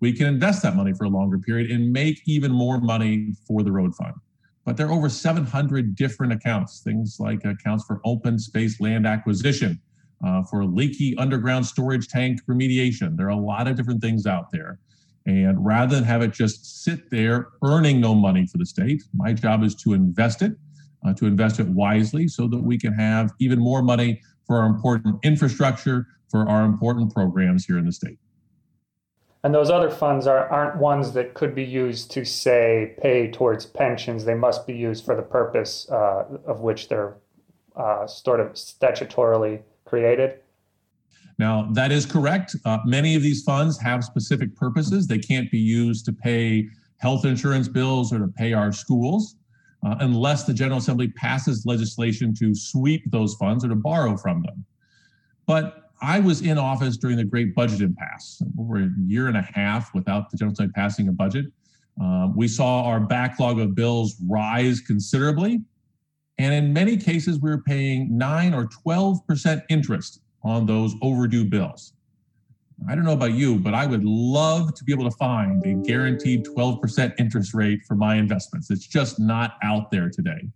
we 0.00 0.12
can 0.12 0.26
invest 0.26 0.62
that 0.62 0.74
money 0.74 0.92
for 0.92 1.04
a 1.04 1.08
longer 1.08 1.38
period 1.38 1.70
and 1.70 1.92
make 1.92 2.20
even 2.26 2.50
more 2.50 2.80
money 2.80 3.32
for 3.46 3.62
the 3.62 3.72
road 3.72 3.94
fund. 3.94 4.14
But 4.64 4.76
there 4.76 4.88
are 4.88 4.92
over 4.92 5.08
700 5.08 5.94
different 5.94 6.32
accounts, 6.32 6.80
things 6.80 7.18
like 7.20 7.44
accounts 7.44 7.84
for 7.84 8.00
open 8.04 8.38
space 8.38 8.80
land 8.80 9.06
acquisition, 9.06 9.80
uh, 10.24 10.42
for 10.44 10.64
leaky 10.64 11.16
underground 11.18 11.66
storage 11.66 12.08
tank 12.08 12.40
remediation. 12.48 13.16
There 13.16 13.26
are 13.26 13.30
a 13.30 13.36
lot 13.36 13.66
of 13.66 13.76
different 13.76 14.00
things 14.00 14.26
out 14.26 14.50
there. 14.52 14.78
And 15.26 15.64
rather 15.64 15.96
than 15.96 16.04
have 16.04 16.22
it 16.22 16.32
just 16.32 16.84
sit 16.84 17.10
there 17.10 17.48
earning 17.64 18.00
no 18.00 18.14
money 18.14 18.46
for 18.46 18.58
the 18.58 18.66
state, 18.66 19.02
my 19.12 19.32
job 19.32 19.64
is 19.64 19.74
to 19.76 19.92
invest 19.92 20.42
it 20.42 20.52
uh, 21.06 21.12
to 21.14 21.26
invest 21.26 21.60
it 21.60 21.66
wisely 21.68 22.28
so 22.28 22.48
that 22.48 22.58
we 22.58 22.78
can 22.78 22.92
have 22.92 23.32
even 23.38 23.58
more 23.58 23.82
money 23.82 24.20
for 24.46 24.58
our 24.58 24.66
important 24.66 25.16
infrastructure, 25.22 26.06
for 26.30 26.48
our 26.48 26.64
important 26.64 27.12
programs 27.12 27.64
here 27.64 27.78
in 27.78 27.86
the 27.86 27.92
state. 27.92 28.18
And 29.44 29.54
those 29.54 29.70
other 29.70 29.90
funds 29.90 30.26
are, 30.26 30.48
aren't 30.48 30.80
ones 30.80 31.12
that 31.12 31.34
could 31.34 31.54
be 31.54 31.64
used 31.64 32.10
to, 32.12 32.24
say, 32.24 32.94
pay 33.00 33.30
towards 33.30 33.64
pensions. 33.64 34.24
They 34.24 34.34
must 34.34 34.66
be 34.66 34.74
used 34.74 35.04
for 35.04 35.14
the 35.14 35.22
purpose 35.22 35.88
uh, 35.90 36.24
of 36.46 36.60
which 36.60 36.88
they're 36.88 37.14
uh, 37.76 38.06
sort 38.06 38.40
of 38.40 38.54
statutorily 38.54 39.62
created. 39.86 40.40
Now, 41.38 41.68
that 41.72 41.92
is 41.92 42.06
correct. 42.06 42.56
Uh, 42.64 42.78
many 42.84 43.14
of 43.14 43.22
these 43.22 43.42
funds 43.42 43.78
have 43.80 44.04
specific 44.04 44.54
purposes. 44.56 45.06
They 45.06 45.18
can't 45.18 45.50
be 45.50 45.58
used 45.58 46.04
to 46.06 46.12
pay 46.12 46.68
health 46.98 47.24
insurance 47.24 47.68
bills 47.68 48.12
or 48.12 48.18
to 48.18 48.28
pay 48.28 48.52
our 48.52 48.72
schools 48.72 49.36
uh, 49.84 49.96
unless 50.00 50.44
the 50.44 50.54
General 50.54 50.78
Assembly 50.78 51.08
passes 51.08 51.66
legislation 51.66 52.34
to 52.34 52.54
sweep 52.54 53.02
those 53.10 53.34
funds 53.34 53.64
or 53.64 53.68
to 53.68 53.76
borrow 53.76 54.16
from 54.16 54.42
them. 54.42 54.64
But 55.46 55.90
I 56.02 56.20
was 56.20 56.42
in 56.42 56.58
office 56.58 56.96
during 56.96 57.16
the 57.16 57.24
great 57.24 57.54
budget 57.54 57.80
impasse, 57.80 58.42
over 58.58 58.78
a 58.78 58.88
year 59.06 59.28
and 59.28 59.36
a 59.36 59.48
half 59.54 59.94
without 59.94 60.30
the 60.30 60.36
General 60.36 60.52
Assembly 60.52 60.72
passing 60.74 61.08
a 61.08 61.12
budget. 61.12 61.46
Uh, 62.02 62.28
we 62.34 62.48
saw 62.48 62.84
our 62.84 63.00
backlog 63.00 63.58
of 63.58 63.74
bills 63.74 64.16
rise 64.26 64.80
considerably. 64.80 65.60
And 66.38 66.54
in 66.54 66.72
many 66.72 66.96
cases, 66.96 67.40
we 67.40 67.50
were 67.50 67.62
paying 67.62 68.16
9 68.16 68.54
or 68.54 68.68
12% 68.86 69.62
interest 69.68 70.20
on 70.42 70.66
those 70.66 70.94
overdue 71.02 71.44
bills. 71.44 71.94
I 72.88 72.94
don't 72.94 73.04
know 73.04 73.12
about 73.12 73.32
you, 73.32 73.58
but 73.58 73.72
I 73.72 73.86
would 73.86 74.04
love 74.04 74.74
to 74.74 74.84
be 74.84 74.92
able 74.92 75.08
to 75.10 75.16
find 75.16 75.64
a 75.64 75.74
guaranteed 75.86 76.44
12% 76.44 77.14
interest 77.18 77.54
rate 77.54 77.80
for 77.88 77.94
my 77.94 78.16
investments. 78.16 78.70
It's 78.70 78.86
just 78.86 79.18
not 79.18 79.56
out 79.62 79.90
there 79.90 80.10
today. 80.10 80.48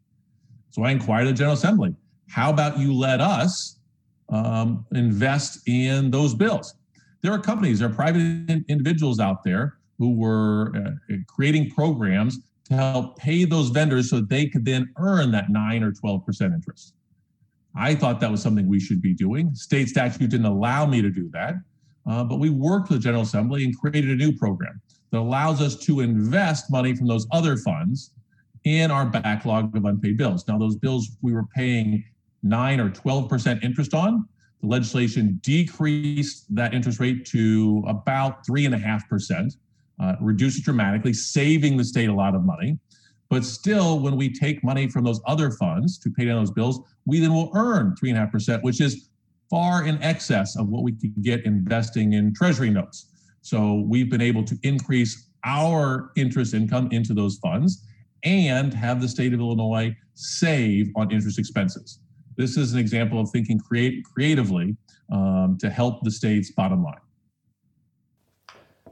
So 0.71 0.85
I 0.85 0.91
inquired 0.91 1.29
the 1.29 1.33
General 1.33 1.55
Assembly, 1.55 1.95
how 2.29 2.51
about 2.51 2.79
you 2.79 2.93
let 2.93 3.21
us 3.21 3.79
um, 4.29 4.87
invest 4.93 5.67
in 5.67 6.11
those 6.11 6.35
bills? 6.35 6.75
There 7.23 7.33
are 7.33 7.39
companies, 7.39 7.79
there 7.81 7.89
are 7.89 7.93
private 7.93 8.65
individuals 8.69 9.19
out 9.19 9.43
there 9.43 9.79
who 9.99 10.15
were 10.15 10.73
uh, 10.77 11.17
creating 11.27 11.71
programs 11.71 12.39
to 12.71 12.77
help 12.77 13.19
pay 13.19 13.45
those 13.45 13.69
vendors 13.71 14.09
so 14.09 14.21
they 14.21 14.47
could 14.47 14.65
then 14.65 14.89
earn 14.97 15.31
that 15.33 15.51
9 15.51 15.83
or 15.83 15.93
12% 15.93 16.55
interest. 16.55 16.95
I 17.77 17.95
thought 17.95 18.21
that 18.21 18.31
was 18.31 18.43
something 18.43 18.69
we 18.69 18.81
should 18.81 19.03
be 19.03 19.13
doing. 19.13 19.55
State 19.55 19.89
statute 19.89 20.31
didn't 20.31 20.47
allow 20.47 20.87
me 20.87 21.03
to 21.03 21.11
do 21.11 21.29
that. 21.33 21.55
Uh, 22.09 22.25
but 22.25 22.39
we 22.39 22.51
worked 22.51 22.89
with 22.89 22.99
the 22.99 23.03
General 23.03 23.23
Assembly 23.23 23.65
and 23.65 23.79
created 23.79 24.11
a 24.11 24.17
new 24.17 24.37
program 24.37 24.81
that 25.11 25.19
allows 25.19 25.61
us 25.61 25.77
to 25.77 26.01
invest 26.01 26.71
money 26.71 26.95
from 26.95 27.07
those 27.07 27.27
other 27.33 27.57
funds 27.57 28.13
in 28.65 28.91
our 28.91 29.07
backlog 29.07 29.77
of 29.77 29.85
unpaid 29.85 30.17
bills. 30.17 30.47
Now, 30.47 30.59
those 30.59 30.77
bills 30.77 31.17
we 31.23 31.33
were 31.33 31.47
paying 31.55 32.05
9 32.43 32.81
or 32.81 32.91
12% 32.91 33.63
interest 33.63 33.95
on. 33.95 34.27
The 34.61 34.67
legislation 34.67 35.41
decreased 35.43 36.55
that 36.55 36.75
interest 36.75 37.01
rate 37.01 37.25
to 37.27 37.85
about 37.87 38.47
3.5%, 38.47 39.57
uh, 40.01 40.15
reduced 40.21 40.59
it 40.59 40.65
dramatically, 40.65 41.13
saving 41.13 41.77
the 41.77 41.85
state 41.85 42.09
a 42.09 42.15
lot 42.15 42.35
of 42.35 42.45
money. 42.45 42.79
But 43.29 43.45
still, 43.45 44.01
when 44.01 44.17
we 44.17 44.33
take 44.33 44.65
money 44.65 44.89
from 44.89 45.05
those 45.05 45.21
other 45.27 45.53
funds 45.53 45.99
to 45.99 46.11
pay 46.11 46.25
down 46.25 46.41
those 46.41 46.51
bills, 46.51 46.81
we 47.07 47.21
then 47.21 47.33
will 47.33 47.51
earn 47.55 47.95
3.5%, 48.03 48.63
which 48.63 48.81
is 48.81 49.09
far 49.49 49.85
in 49.85 50.03
excess 50.03 50.57
of 50.57 50.69
what 50.69 50.83
we 50.83 50.93
could 50.93 51.23
get 51.23 51.45
investing 51.45 52.15
in 52.15 52.35
treasury 52.35 52.71
notes. 52.71 53.07
So 53.43 53.85
we've 53.87 54.11
been 54.11 54.21
able 54.21 54.45
to 54.45 54.59
increase 54.63 55.29
our 55.45 56.11
interest 56.17 56.55
income 56.55 56.89
into 56.93 57.15
those 57.15 57.39
funds 57.39 57.87
and 58.25 58.75
have 58.75 59.01
the 59.01 59.09
state 59.09 59.33
of 59.33 59.41
Illinois 59.41 59.95
save 60.15 60.91
on 60.97 61.11
interest 61.11 61.39
expenses. 61.39 62.01
This 62.37 62.57
is 62.57 62.73
an 62.73 62.79
example 62.79 63.21
of 63.21 63.31
thinking 63.31 63.59
create, 63.59 64.05
creatively 64.05 64.77
um, 65.13 65.57
to 65.61 65.71
help 65.71 66.03
the 66.03 66.11
state's 66.11 66.51
bottom 66.53 66.83
line. 66.83 66.95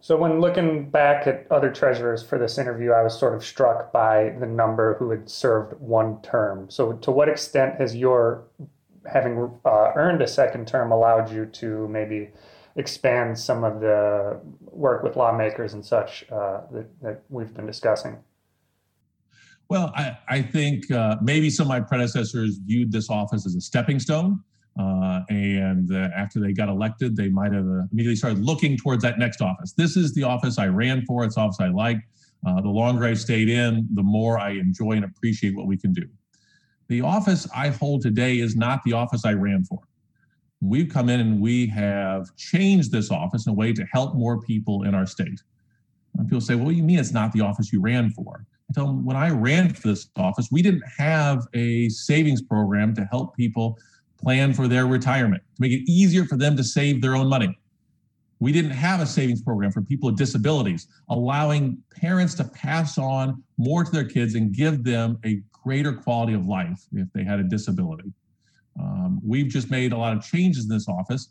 So, 0.01 0.17
when 0.17 0.41
looking 0.41 0.91
back 0.91 1.27
at 1.27 1.47
other 1.51 1.71
treasurers 1.71 2.23
for 2.23 2.39
this 2.39 2.59
interview, 2.59 2.93
I 2.93 3.03
was 3.03 3.19
sort 3.19 3.35
of 3.35 3.45
struck 3.45 3.93
by 3.93 4.35
the 4.39 4.47
number 4.47 4.95
who 4.99 5.11
had 5.11 5.29
served 5.29 5.79
one 5.81 6.23
term. 6.23 6.71
So, 6.71 6.93
to 6.93 7.11
what 7.11 7.29
extent 7.29 7.81
has 7.81 7.97
your 7.97 8.45
having 9.11 9.51
uh, 9.65 9.93
earned 9.97 10.23
a 10.23 10.27
second 10.29 10.69
term 10.69 10.93
allowed 10.93 11.33
you 11.33 11.47
to 11.47 11.89
maybe 11.89 12.31
expand 12.77 13.37
some 13.39 13.65
of 13.65 13.81
the 13.81 14.41
work 14.61 15.03
with 15.03 15.17
lawmakers 15.17 15.75
and 15.75 15.85
such 15.85 16.25
uh, 16.31 16.61
that, 16.71 16.87
that, 17.03 17.23
we've 17.29 17.53
been 17.53 17.67
discussing? 17.67 18.19
Well, 19.69 19.93
I, 19.97 20.17
I 20.29 20.43
think 20.43 20.91
uh, 20.91 21.17
maybe 21.21 21.51
some 21.51 21.65
of 21.65 21.69
my 21.69 21.81
predecessors 21.81 22.59
viewed 22.65 22.93
this 22.93 23.11
office 23.11 23.45
as 23.47 23.55
a 23.55 23.61
stepping 23.61 23.99
stone. 23.99 24.43
Uh, 24.79 25.23
and 25.29 25.93
uh, 25.93 26.09
after 26.17 26.39
they 26.39 26.53
got 26.53 26.69
elected, 26.69 27.17
they 27.17 27.29
might 27.29 27.53
have 27.53 27.67
uh, 27.67 27.83
immediately 27.91 28.15
started 28.15 28.39
looking 28.39 28.77
towards 28.77 29.03
that 29.03 29.19
next 29.19 29.43
office. 29.43 29.73
This 29.73 29.97
is 29.97 30.15
the 30.15 30.23
office 30.23 30.59
I 30.59 30.69
ran 30.69 31.05
for. 31.05 31.25
It's 31.25 31.37
office 31.37 31.59
I 31.61 31.69
like. 31.69 31.99
the 32.45 32.69
longer 32.69 33.05
I 33.05 33.15
stayed 33.15 33.49
in, 33.49 33.89
the 33.95 34.03
more 34.03 34.39
I 34.39 34.51
enjoy 34.51 34.93
and 34.93 35.05
appreciate 35.05 35.57
what 35.57 35.67
we 35.67 35.77
can 35.77 35.93
do. 35.93 36.05
The 36.89 37.03
office 37.03 37.47
I 37.55 37.69
hold 37.69 38.03
today 38.03 38.39
is 38.39 38.57
not 38.57 38.83
the 38.85 38.93
office 38.93 39.25
I 39.25 39.33
ran 39.33 39.65
for. 39.65 39.81
We've 40.61 40.89
come 40.89 41.09
in 41.09 41.21
and 41.21 41.41
we 41.41 41.67
have 41.69 42.35
changed 42.37 42.91
this 42.91 43.11
office 43.11 43.47
in 43.47 43.51
a 43.51 43.55
way 43.55 43.73
to 43.73 43.85
help 43.93 44.15
more 44.15 44.41
people 44.41 44.85
in 44.85 44.95
our 44.95 45.07
state. 45.07 45.41
And 46.17 46.27
people 46.27 46.41
say, 46.41 46.55
well, 46.55 46.73
you 46.73 46.83
mean 46.83 46.99
it's 46.99 47.13
not 47.13 47.33
the 47.33 47.41
office 47.43 47.73
you 47.73 47.81
ran 47.81 48.11
for? 48.11 48.45
I 48.71 48.73
tell 48.75 48.87
them, 48.87 49.05
when 49.05 49.17
I 49.17 49.31
ran 49.31 49.73
for 49.73 49.89
this 49.89 50.09
office, 50.17 50.49
we 50.51 50.63
didn't 50.63 50.83
have 50.99 51.47
a 51.55 51.89
savings 51.91 52.43
program 52.43 52.95
to 52.95 53.05
help 53.05 53.37
people 53.37 53.79
plan 54.21 54.53
for 54.53 54.69
their 54.69 54.87
retirement, 54.87 55.43
to 55.57 55.63
make 55.63 55.73
it 55.73 55.91
easier 55.91 56.25
for 56.25 56.37
them 56.37 56.57
to 56.57 56.65
save 56.65 57.01
their 57.01 57.15
own 57.15 57.29
money. 57.29 57.57
We 58.41 58.53
didn't 58.53 58.71
have 58.73 59.01
a 59.01 59.07
savings 59.07 59.43
program 59.43 59.73
for 59.73 59.83
people 59.83 60.09
with 60.11 60.19
disabilities, 60.19 60.87
allowing 61.09 61.79
parents 61.91 62.35
to 62.35 62.45
pass 62.45 62.99
on 62.99 63.43
more 63.57 63.85
to 63.85 63.91
their 63.91 64.05
kids 64.05 64.35
and 64.35 64.53
give 64.53 64.85
them 64.85 65.19
a 65.25 65.41
greater 65.53 65.93
quality 65.93 66.35
of 66.35 66.47
life 66.47 66.81
if 66.93 67.09
they 67.13 67.25
had 67.25 67.41
a 67.41 67.45
disability. 67.45 68.13
Um, 68.79 69.21
we've 69.25 69.49
just 69.49 69.71
made 69.71 69.93
a 69.93 69.97
lot 69.97 70.17
of 70.17 70.23
changes 70.23 70.65
in 70.65 70.71
this 70.71 70.89
office 70.89 71.31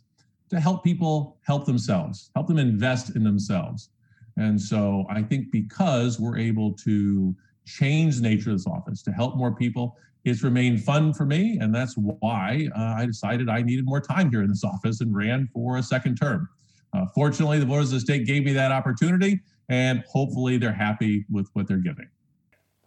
to 0.49 0.59
help 0.59 0.83
people 0.83 1.37
help 1.43 1.65
themselves, 1.65 2.29
help 2.35 2.47
them 2.47 2.59
invest 2.59 3.15
in 3.15 3.23
themselves. 3.23 3.89
And 4.37 4.59
so 4.59 5.05
I 5.09 5.21
think 5.23 5.51
because 5.51 6.19
we're 6.19 6.37
able 6.37 6.73
to 6.73 7.35
change 7.65 8.17
the 8.17 8.21
nature 8.21 8.51
of 8.51 8.57
this 8.57 8.67
office 8.67 9.01
to 9.03 9.11
help 9.11 9.35
more 9.35 9.53
people, 9.55 9.97
it's 10.25 10.43
remained 10.43 10.83
fun 10.83 11.13
for 11.13 11.25
me. 11.25 11.57
And 11.59 11.73
that's 11.73 11.95
why 11.95 12.67
uh, 12.75 12.95
I 12.97 13.05
decided 13.05 13.49
I 13.49 13.61
needed 13.61 13.85
more 13.85 14.01
time 14.01 14.29
here 14.29 14.41
in 14.41 14.49
this 14.49 14.63
office 14.63 15.01
and 15.01 15.15
ran 15.15 15.47
for 15.53 15.77
a 15.77 15.83
second 15.83 16.15
term. 16.15 16.49
Uh, 16.93 17.05
fortunately, 17.13 17.59
the 17.59 17.65
voters 17.65 17.87
of 17.87 17.95
the 17.95 17.99
state 17.99 18.25
gave 18.25 18.43
me 18.43 18.53
that 18.53 18.71
opportunity, 18.71 19.41
and 19.69 20.03
hopefully 20.09 20.57
they're 20.57 20.73
happy 20.73 21.25
with 21.29 21.49
what 21.53 21.67
they're 21.67 21.77
giving. 21.77 22.07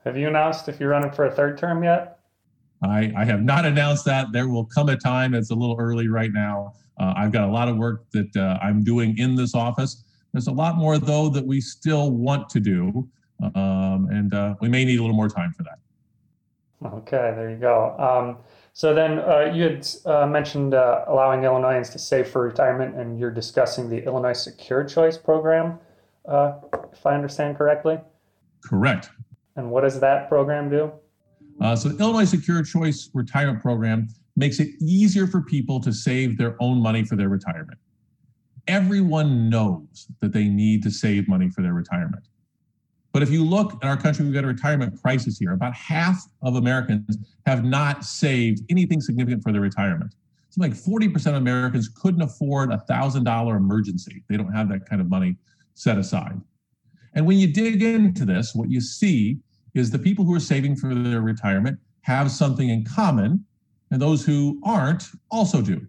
Have 0.05 0.17
you 0.17 0.29
announced 0.29 0.69
if 0.69 0.81
you're 0.81 0.89
running 0.89 1.13
for 1.13 1.27
a 1.27 1.31
third 1.31 1.59
term 1.59 1.85
yet? 1.85 2.19
I, 2.83 3.13
I 3.17 3.25
have 3.27 3.43
not 3.43 3.67
announced 3.67 4.07
that. 4.07 4.33
There 4.33 4.49
will 4.49 4.65
come 4.65 4.89
a 4.89 4.97
time, 4.97 5.35
it's 5.35 5.51
a 5.51 5.55
little 5.55 5.77
early 5.79 6.09
right 6.09 6.33
now. 6.33 6.73
Uh, 6.99 7.13
I've 7.17 7.33
got 7.33 7.49
a 7.49 7.53
lot 7.53 7.69
of 7.69 7.77
work 7.77 8.05
that 8.13 8.35
uh, 8.37 8.59
I'm 8.63 8.83
doing 8.83 9.17
in 9.19 9.35
this 9.35 9.55
office. 9.55 10.05
There's 10.33 10.47
a 10.47 10.53
lot 10.53 10.77
more, 10.77 10.99
though, 10.99 11.29
that 11.29 11.47
we 11.47 11.61
still 11.61 12.11
want 12.11 12.49
to 12.51 12.61
do, 12.61 13.09
um, 13.55 14.09
and 14.11 14.33
uh, 14.33 14.55
we 14.61 14.69
may 14.69 14.85
need 14.85 14.99
a 14.99 15.03
little 15.03 15.17
more 15.17 15.29
time 15.29 15.53
for 15.53 15.63
that. 15.65 15.79
Okay, 16.85 17.33
there 17.37 17.51
you 17.51 17.57
go. 17.57 17.97
Um, 17.99 18.39
so 18.73 18.95
then 18.95 19.19
uh, 19.19 19.53
you 19.53 19.65
had 19.65 19.89
uh, 20.07 20.27
mentioned 20.27 20.75
uh, 20.75 21.05
allowing 21.07 21.45
Illinoisans 21.45 21.91
to 21.91 21.99
save 21.99 22.29
for 22.29 22.43
retirement, 22.43 22.97
and 22.97 23.19
you're 23.19 23.31
discussing 23.31 23.91
the 23.91 24.05
Illinois 24.05 24.33
Secure 24.33 24.85
Choice 24.85 25.19
program, 25.19 25.79
if 26.27 27.05
I 27.05 27.15
understand 27.15 27.59
correctly. 27.59 27.99
Correct. 28.65 29.11
And 29.57 29.71
what 29.71 29.83
does 29.83 30.01
that 30.01 30.29
program 30.29 30.71
do? 30.71 30.93
Uh, 31.61 31.77
so, 31.77 31.91
the 31.91 31.99
Illinois 32.03 32.25
Secure 32.25 32.63
Choice 32.63 33.11
Retirement 33.13 33.61
Program 33.61 34.09
makes 34.37 34.61
it 34.61 34.71
easier 34.81 35.27
for 35.27 35.43
people 35.43 35.81
to 35.81 35.93
save 35.93 36.39
their 36.39 36.57
own 36.61 36.81
money 36.81 37.05
for 37.05 37.17
their 37.17 37.29
retirement. 37.29 37.79
Everyone 38.67 39.51
knows 39.51 40.09
that 40.21 40.33
they 40.33 40.45
need 40.45 40.83
to 40.85 40.91
save 40.91 41.29
money 41.29 41.51
for 41.51 41.61
their 41.61 41.75
retirement. 41.75 42.25
But 43.13 43.23
if 43.23 43.31
you 43.31 43.45
look 43.45 43.75
at 43.83 43.89
our 43.89 43.97
country, 43.97 44.25
we've 44.25 44.35
got 44.35 44.45
a 44.45 44.49
retirement 44.49 45.01
crisis 45.03 45.39
here. 45.39 45.53
About 45.53 45.75
half 45.75 46.23
of 46.43 46.57
Americans 46.57 47.17
have 47.47 47.65
not 47.65 48.05
saved 48.05 48.63
anything 48.71 49.01
significant 49.01 49.43
for 49.43 49.53
their 49.53 49.61
retirement. 49.61 50.15
It's 50.47 50.59
like 50.59 50.73
40% 50.73 51.27
of 51.27 51.35
Americans 51.35 51.89
couldn't 51.89 52.23
afford 52.23 52.73
a 52.73 52.83
$1,000 52.89 53.57
emergency. 53.57 54.25
They 54.29 54.37
don't 54.37 54.53
have 54.53 54.69
that 54.69 54.89
kind 54.89 55.01
of 55.01 55.09
money 55.09 55.37
set 55.75 55.99
aside. 55.99 56.41
And 57.15 57.27
when 57.27 57.39
you 57.39 57.53
dig 57.53 57.83
into 57.83 58.25
this, 58.25 58.55
what 58.55 58.71
you 58.71 58.81
see 58.81 59.39
is 59.75 59.91
the 59.91 59.99
people 59.99 60.25
who 60.25 60.35
are 60.35 60.41
saving 60.41 60.77
for 60.77 60.95
their 60.95 61.21
retirement 61.21 61.79
have 62.03 62.31
something 62.31 62.69
in 62.69 62.85
common, 62.85 63.45
and 63.91 64.01
those 64.01 64.25
who 64.25 64.61
aren't 64.65 65.09
also 65.31 65.61
do. 65.61 65.87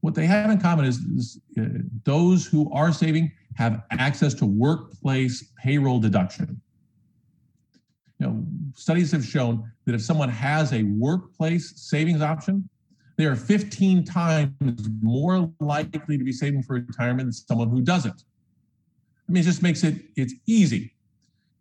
What 0.00 0.14
they 0.14 0.26
have 0.26 0.50
in 0.50 0.60
common 0.60 0.84
is, 0.84 0.98
is 0.98 1.40
uh, 1.58 1.64
those 2.04 2.46
who 2.46 2.70
are 2.72 2.92
saving 2.92 3.32
have 3.54 3.84
access 3.90 4.34
to 4.34 4.46
workplace 4.46 5.52
payroll 5.56 6.00
deduction. 6.00 6.60
You 8.18 8.26
know, 8.26 8.46
studies 8.74 9.12
have 9.12 9.24
shown 9.24 9.70
that 9.86 9.94
if 9.94 10.02
someone 10.02 10.28
has 10.28 10.72
a 10.72 10.82
workplace 10.84 11.72
savings 11.76 12.20
option, 12.20 12.68
they 13.16 13.26
are 13.26 13.36
15 13.36 14.04
times 14.04 14.88
more 15.00 15.50
likely 15.60 16.18
to 16.18 16.24
be 16.24 16.32
saving 16.32 16.62
for 16.62 16.74
retirement 16.74 17.26
than 17.26 17.32
someone 17.32 17.68
who 17.68 17.80
doesn't. 17.80 18.24
I 19.28 19.32
mean, 19.32 19.42
it 19.42 19.46
just 19.46 19.62
makes 19.62 19.84
it 19.84 19.96
it's 20.16 20.34
easy. 20.46 20.92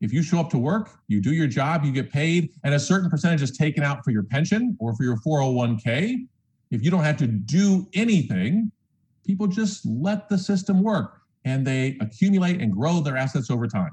If 0.01 0.11
you 0.11 0.21
show 0.21 0.39
up 0.39 0.49
to 0.49 0.57
work, 0.57 0.89
you 1.07 1.21
do 1.21 1.33
your 1.33 1.47
job, 1.47 1.85
you 1.85 1.91
get 1.91 2.11
paid, 2.11 2.49
and 2.63 2.73
a 2.73 2.79
certain 2.79 3.09
percentage 3.09 3.41
is 3.41 3.55
taken 3.55 3.83
out 3.83 4.03
for 4.03 4.11
your 4.11 4.23
pension 4.23 4.75
or 4.79 4.93
for 4.95 5.03
your 5.03 5.15
401k. 5.17 6.27
If 6.71 6.83
you 6.83 6.91
don't 6.91 7.03
have 7.03 7.17
to 7.17 7.27
do 7.27 7.87
anything, 7.93 8.71
people 9.25 9.47
just 9.47 9.85
let 9.85 10.27
the 10.27 10.37
system 10.37 10.83
work 10.83 11.22
and 11.45 11.65
they 11.65 11.97
accumulate 11.99 12.61
and 12.61 12.71
grow 12.71 12.99
their 12.99 13.17
assets 13.17 13.49
over 13.49 13.67
time. 13.67 13.91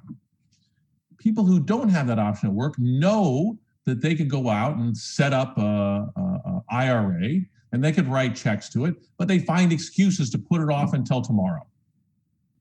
People 1.18 1.44
who 1.44 1.60
don't 1.60 1.88
have 1.88 2.06
that 2.06 2.18
option 2.18 2.48
at 2.48 2.54
work 2.54 2.74
know 2.78 3.58
that 3.84 4.00
they 4.00 4.14
could 4.14 4.30
go 4.30 4.48
out 4.48 4.76
and 4.76 4.96
set 4.96 5.32
up 5.32 5.58
a, 5.58 6.08
a, 6.16 6.20
a 6.20 6.62
IRA 6.70 7.40
and 7.72 7.84
they 7.84 7.92
could 7.92 8.08
write 8.08 8.34
checks 8.34 8.68
to 8.70 8.84
it, 8.84 8.94
but 9.18 9.28
they 9.28 9.38
find 9.38 9.72
excuses 9.72 10.30
to 10.30 10.38
put 10.38 10.60
it 10.60 10.70
off 10.70 10.92
until 10.92 11.22
tomorrow. 11.22 11.66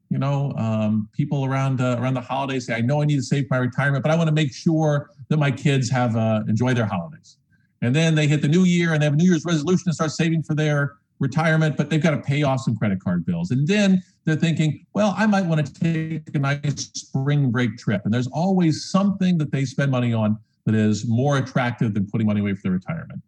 You 0.09 0.17
know, 0.17 0.53
um, 0.57 1.07
people 1.13 1.45
around 1.45 1.81
uh, 1.81 1.97
around 1.99 2.15
the 2.15 2.21
holidays 2.21 2.65
say, 2.65 2.73
"I 2.73 2.81
know 2.81 3.01
I 3.01 3.05
need 3.05 3.17
to 3.17 3.23
save 3.23 3.47
my 3.49 3.57
retirement, 3.57 4.01
but 4.01 4.11
I 4.11 4.15
want 4.15 4.27
to 4.27 4.33
make 4.33 4.53
sure 4.53 5.11
that 5.27 5.37
my 5.37 5.51
kids 5.51 5.87
have 5.91 6.15
uh, 6.15 6.41
enjoy 6.47 6.73
their 6.73 6.87
holidays." 6.87 7.37
And 7.81 7.95
then 7.95 8.15
they 8.15 8.27
hit 8.27 8.41
the 8.41 8.47
new 8.47 8.63
year 8.63 8.93
and 8.93 9.01
they 9.01 9.05
have 9.05 9.13
a 9.13 9.17
New 9.17 9.29
Year's 9.29 9.45
resolution 9.45 9.85
to 9.85 9.93
start 9.93 10.11
saving 10.11 10.43
for 10.43 10.55
their 10.55 10.95
retirement, 11.19 11.75
but 11.77 11.89
they've 11.89 12.01
got 12.01 12.11
to 12.11 12.21
pay 12.21 12.43
off 12.43 12.61
some 12.61 12.75
credit 12.75 13.01
card 13.01 13.25
bills. 13.25 13.51
And 13.51 13.67
then 13.67 14.01
they're 14.25 14.35
thinking, 14.35 14.85
well, 14.93 15.13
I 15.17 15.27
might 15.27 15.45
want 15.45 15.65
to 15.65 15.73
take 15.73 16.35
a 16.35 16.39
nice 16.39 16.91
spring 16.93 17.51
break 17.51 17.77
trip. 17.77 18.01
And 18.05 18.13
there's 18.13 18.27
always 18.27 18.89
something 18.89 19.37
that 19.37 19.51
they 19.51 19.65
spend 19.65 19.91
money 19.91 20.13
on 20.13 20.37
that 20.65 20.75
is 20.75 21.07
more 21.07 21.37
attractive 21.37 21.93
than 21.93 22.07
putting 22.09 22.27
money 22.27 22.41
away 22.41 22.53
for 22.53 22.63
their 22.63 22.71
retirement. 22.71 23.21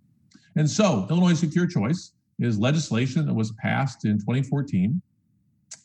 And 0.56 0.70
so, 0.70 1.08
Illinois 1.10 1.34
Secure 1.34 1.66
Choice 1.66 2.14
is 2.40 2.58
legislation 2.58 3.26
that 3.26 3.34
was 3.34 3.52
passed 3.54 4.06
in 4.06 4.20
2014, 4.20 5.02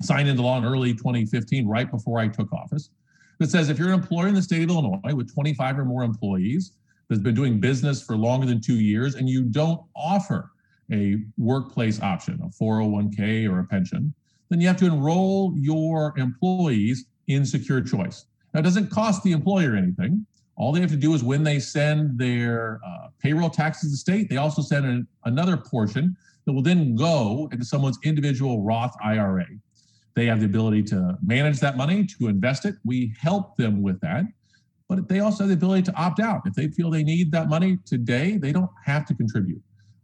signed 0.02 0.28
into 0.28 0.42
law 0.42 0.58
in 0.58 0.64
early 0.64 0.92
2015, 0.92 1.66
right 1.66 1.90
before 1.90 2.18
I 2.18 2.28
took 2.28 2.52
office, 2.52 2.90
that 3.38 3.50
says 3.50 3.68
if 3.68 3.78
you're 3.78 3.88
an 3.88 3.94
employer 3.94 4.28
in 4.28 4.34
the 4.34 4.42
state 4.42 4.62
of 4.62 4.70
Illinois 4.70 5.14
with 5.14 5.32
25 5.32 5.78
or 5.78 5.84
more 5.84 6.02
employees 6.02 6.72
that's 7.08 7.20
been 7.20 7.34
doing 7.34 7.60
business 7.60 8.02
for 8.02 8.16
longer 8.16 8.46
than 8.46 8.60
two 8.60 8.80
years 8.80 9.14
and 9.14 9.28
you 9.28 9.44
don't 9.44 9.80
offer 9.94 10.50
a 10.92 11.18
workplace 11.38 12.00
option, 12.00 12.40
a 12.42 12.48
401k 12.62 13.48
or 13.50 13.60
a 13.60 13.64
pension, 13.64 14.14
then 14.48 14.60
you 14.60 14.66
have 14.68 14.76
to 14.76 14.86
enroll 14.86 15.52
your 15.56 16.14
employees 16.16 17.06
in 17.26 17.44
Secure 17.44 17.80
Choice. 17.80 18.26
Now, 18.54 18.60
it 18.60 18.62
doesn't 18.62 18.90
cost 18.90 19.22
the 19.22 19.32
employer 19.32 19.74
anything. 19.74 20.24
All 20.56 20.72
they 20.72 20.80
have 20.80 20.90
to 20.90 20.96
do 20.96 21.14
is 21.14 21.22
when 21.22 21.42
they 21.42 21.58
send 21.58 22.18
their 22.18 22.80
uh, 22.86 23.08
payroll 23.20 23.50
taxes 23.50 23.90
to 23.90 23.92
the 23.92 23.96
state, 23.96 24.30
they 24.30 24.38
also 24.38 24.62
send 24.62 24.86
an, 24.86 25.06
another 25.24 25.56
portion 25.56 26.16
that 26.44 26.52
will 26.52 26.62
then 26.62 26.94
go 26.94 27.48
into 27.52 27.64
someone's 27.64 27.98
individual 28.04 28.62
Roth 28.62 28.94
IRA. 29.04 29.46
They 30.14 30.26
have 30.26 30.40
the 30.40 30.46
ability 30.46 30.84
to 30.84 31.18
manage 31.22 31.60
that 31.60 31.76
money, 31.76 32.06
to 32.18 32.28
invest 32.28 32.64
it. 32.64 32.76
We 32.84 33.14
help 33.20 33.56
them 33.56 33.82
with 33.82 34.00
that. 34.00 34.24
But 34.88 35.08
they 35.08 35.20
also 35.20 35.44
have 35.44 35.48
the 35.48 35.54
ability 35.54 35.82
to 35.82 35.94
opt 35.94 36.20
out. 36.20 36.42
If 36.46 36.54
they 36.54 36.68
feel 36.68 36.90
they 36.90 37.02
need 37.02 37.32
that 37.32 37.48
money 37.48 37.78
today, 37.84 38.38
they 38.38 38.52
don't 38.52 38.70
have 38.84 39.04
to 39.06 39.14
contribute. 39.14 39.60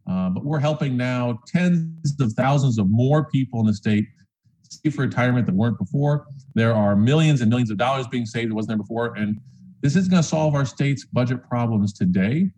Uh, 0.09 0.31
but 0.31 0.45
we're 0.45 0.59
helping 0.59 0.97
now 0.97 1.39
tens 1.47 2.15
of 2.21 2.33
thousands 2.33 2.79
of 2.79 2.91
more 2.91 3.25
people 3.25 3.61
in 3.61 3.67
the 3.67 3.75
state 3.75 4.07
save 4.69 4.95
for 4.95 5.03
retirement 5.03 5.47
than 5.47 5.57
weren't 5.57 5.79
before. 5.79 6.27
There 6.55 6.75
are 6.75 6.97
millions 6.97 7.41
and 7.41 7.51
millions 7.51 7.71
of 7.71 7.77
dollars 7.77 8.07
being 8.09 8.27
saved 8.27 8.51
that 8.51 8.55
wasn't 8.55 8.71
there 8.71 8.79
before. 8.79 9.15
And 9.15 9.41
this 9.81 9.97
isn't 9.97 10.11
going 10.11 10.23
to 10.23 10.29
solve 10.29 10.55
our 10.55 10.65
state's 10.65 11.05
budget 11.05 11.47
problems 11.49 11.93
today, 11.93 12.51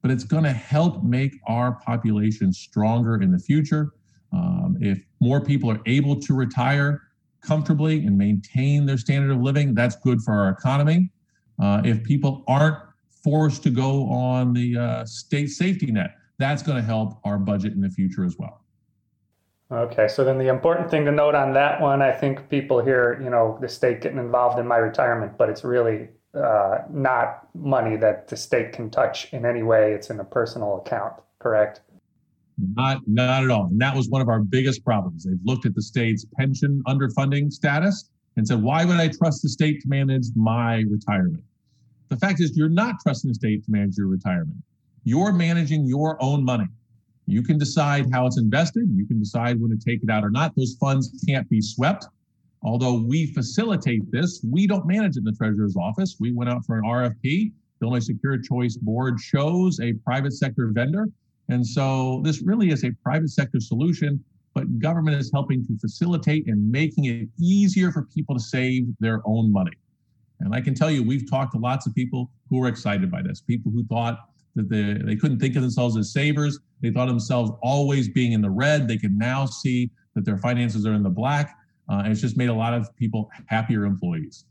but 0.00 0.10
it's 0.10 0.24
going 0.24 0.44
to 0.44 0.52
help 0.52 1.02
make 1.02 1.34
our 1.46 1.72
population 1.72 2.52
stronger 2.52 3.20
in 3.22 3.32
the 3.32 3.38
future. 3.38 3.92
Um, 4.32 4.76
if 4.80 4.98
more 5.20 5.40
people 5.40 5.70
are 5.70 5.80
able 5.86 6.18
to 6.20 6.34
retire 6.34 7.02
comfortably 7.42 8.06
and 8.06 8.16
maintain 8.16 8.86
their 8.86 8.98
standard 8.98 9.32
of 9.32 9.40
living, 9.40 9.74
that's 9.74 9.96
good 9.96 10.20
for 10.22 10.32
our 10.32 10.50
economy. 10.50 11.10
Uh, 11.60 11.82
if 11.84 12.02
people 12.02 12.44
aren't 12.48 12.76
forced 13.22 13.62
to 13.62 13.70
go 13.70 14.08
on 14.10 14.52
the 14.52 14.76
uh, 14.76 15.04
state 15.04 15.48
safety 15.48 15.90
net, 15.92 16.14
that's 16.38 16.62
going 16.62 16.76
to 16.76 16.82
help 16.82 17.18
our 17.24 17.38
budget 17.38 17.72
in 17.72 17.80
the 17.80 17.90
future 17.90 18.24
as 18.24 18.36
well. 18.38 18.64
Okay, 19.70 20.06
so 20.06 20.22
then 20.22 20.38
the 20.38 20.48
important 20.48 20.90
thing 20.90 21.06
to 21.06 21.12
note 21.12 21.34
on 21.34 21.54
that 21.54 21.80
one, 21.80 22.02
I 22.02 22.12
think 22.12 22.50
people 22.50 22.84
hear, 22.84 23.18
you 23.22 23.30
know, 23.30 23.56
the 23.60 23.68
state 23.68 24.02
getting 24.02 24.18
involved 24.18 24.58
in 24.58 24.66
my 24.66 24.76
retirement, 24.76 25.38
but 25.38 25.48
it's 25.48 25.64
really 25.64 26.08
uh, 26.34 26.78
not 26.90 27.48
money 27.54 27.96
that 27.96 28.28
the 28.28 28.36
state 28.36 28.72
can 28.72 28.90
touch 28.90 29.32
in 29.32 29.46
any 29.46 29.62
way. 29.62 29.92
It's 29.92 30.10
in 30.10 30.20
a 30.20 30.24
personal 30.24 30.76
account, 30.76 31.14
correct? 31.38 31.80
Not, 32.58 32.98
not 33.06 33.44
at 33.44 33.50
all. 33.50 33.66
And 33.66 33.80
that 33.80 33.96
was 33.96 34.10
one 34.10 34.20
of 34.20 34.28
our 34.28 34.40
biggest 34.40 34.84
problems. 34.84 35.24
They've 35.24 35.38
looked 35.42 35.64
at 35.64 35.74
the 35.74 35.82
state's 35.82 36.26
pension 36.36 36.82
underfunding 36.86 37.50
status 37.50 38.10
and 38.36 38.46
said, 38.46 38.62
why 38.62 38.84
would 38.84 38.98
I 38.98 39.08
trust 39.08 39.42
the 39.42 39.48
state 39.48 39.80
to 39.82 39.88
manage 39.88 40.26
my 40.36 40.84
retirement? 40.90 41.42
The 42.10 42.16
fact 42.16 42.40
is, 42.40 42.54
you're 42.56 42.68
not 42.68 42.96
trusting 43.02 43.28
the 43.28 43.34
state 43.34 43.64
to 43.64 43.70
manage 43.70 43.96
your 43.96 44.06
retirement. 44.06 44.56
You're 45.04 45.32
managing 45.32 45.86
your 45.86 46.22
own 46.22 46.44
money. 46.44 46.66
You 47.26 47.42
can 47.42 47.58
decide 47.58 48.06
how 48.12 48.26
it's 48.26 48.38
invested. 48.38 48.88
You 48.94 49.06
can 49.06 49.18
decide 49.18 49.60
when 49.60 49.70
to 49.70 49.76
take 49.76 50.02
it 50.02 50.10
out 50.10 50.24
or 50.24 50.30
not. 50.30 50.54
Those 50.56 50.76
funds 50.80 51.24
can't 51.26 51.48
be 51.48 51.60
swept. 51.60 52.06
Although 52.62 53.02
we 53.02 53.26
facilitate 53.32 54.10
this, 54.12 54.44
we 54.48 54.66
don't 54.66 54.86
manage 54.86 55.16
it 55.16 55.20
in 55.20 55.24
the 55.24 55.32
treasurer's 55.32 55.76
office. 55.76 56.16
We 56.20 56.32
went 56.32 56.50
out 56.50 56.64
for 56.64 56.78
an 56.78 56.84
RFP. 56.84 57.22
The 57.22 57.52
Illinois 57.82 58.00
Secure 58.00 58.38
Choice 58.38 58.76
Board 58.76 59.18
chose 59.18 59.80
a 59.80 59.94
private 60.04 60.32
sector 60.32 60.70
vendor. 60.72 61.08
And 61.48 61.66
so 61.66 62.20
this 62.24 62.42
really 62.42 62.70
is 62.70 62.84
a 62.84 62.92
private 63.02 63.30
sector 63.30 63.60
solution, 63.60 64.22
but 64.54 64.78
government 64.78 65.16
is 65.20 65.30
helping 65.32 65.66
to 65.66 65.76
facilitate 65.78 66.46
and 66.46 66.70
making 66.70 67.06
it 67.06 67.28
easier 67.40 67.90
for 67.90 68.02
people 68.02 68.36
to 68.36 68.40
save 68.40 68.86
their 69.00 69.20
own 69.24 69.52
money. 69.52 69.72
And 70.40 70.54
I 70.54 70.60
can 70.60 70.74
tell 70.74 70.90
you, 70.90 71.02
we've 71.02 71.28
talked 71.28 71.52
to 71.52 71.58
lots 71.58 71.86
of 71.86 71.94
people 71.94 72.30
who 72.48 72.62
are 72.62 72.68
excited 72.68 73.10
by 73.10 73.22
this, 73.22 73.40
people 73.40 73.72
who 73.72 73.84
thought 73.84 74.20
that 74.54 74.68
they, 74.68 74.94
they 75.04 75.16
couldn't 75.16 75.38
think 75.38 75.56
of 75.56 75.62
themselves 75.62 75.96
as 75.96 76.12
savers. 76.12 76.58
They 76.80 76.90
thought 76.90 77.08
of 77.08 77.14
themselves 77.14 77.50
always 77.62 78.08
being 78.08 78.32
in 78.32 78.42
the 78.42 78.50
red. 78.50 78.88
They 78.88 78.98
can 78.98 79.16
now 79.16 79.46
see 79.46 79.90
that 80.14 80.24
their 80.24 80.38
finances 80.38 80.86
are 80.86 80.94
in 80.94 81.02
the 81.02 81.10
black. 81.10 81.56
Uh, 81.88 82.02
and 82.04 82.08
it's 82.08 82.20
just 82.20 82.36
made 82.36 82.48
a 82.48 82.54
lot 82.54 82.74
of 82.74 82.94
people 82.96 83.30
happier 83.46 83.84
employees. 83.84 84.44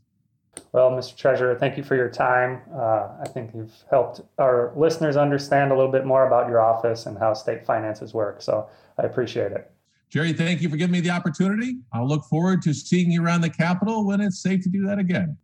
Well, 0.72 0.90
Mr. 0.90 1.16
Treasurer, 1.16 1.54
thank 1.54 1.76
you 1.76 1.82
for 1.82 1.96
your 1.96 2.10
time. 2.10 2.60
Uh, 2.74 3.08
I 3.20 3.28
think 3.28 3.52
you've 3.54 3.72
helped 3.90 4.20
our 4.38 4.72
listeners 4.76 5.16
understand 5.16 5.72
a 5.72 5.74
little 5.74 5.90
bit 5.90 6.04
more 6.04 6.26
about 6.26 6.48
your 6.48 6.60
office 6.60 7.06
and 7.06 7.16
how 7.18 7.32
state 7.32 7.64
finances 7.64 8.12
work. 8.12 8.42
So 8.42 8.68
I 8.98 9.04
appreciate 9.04 9.52
it. 9.52 9.70
Jerry, 10.10 10.34
thank 10.34 10.60
you 10.60 10.68
for 10.68 10.76
giving 10.76 10.92
me 10.92 11.00
the 11.00 11.10
opportunity. 11.10 11.78
I'll 11.94 12.06
look 12.06 12.24
forward 12.24 12.60
to 12.62 12.74
seeing 12.74 13.10
you 13.10 13.24
around 13.24 13.40
the 13.40 13.50
Capitol 13.50 14.06
when 14.06 14.20
it's 14.20 14.42
safe 14.42 14.62
to 14.64 14.68
do 14.68 14.84
that 14.86 14.98
again. 14.98 15.38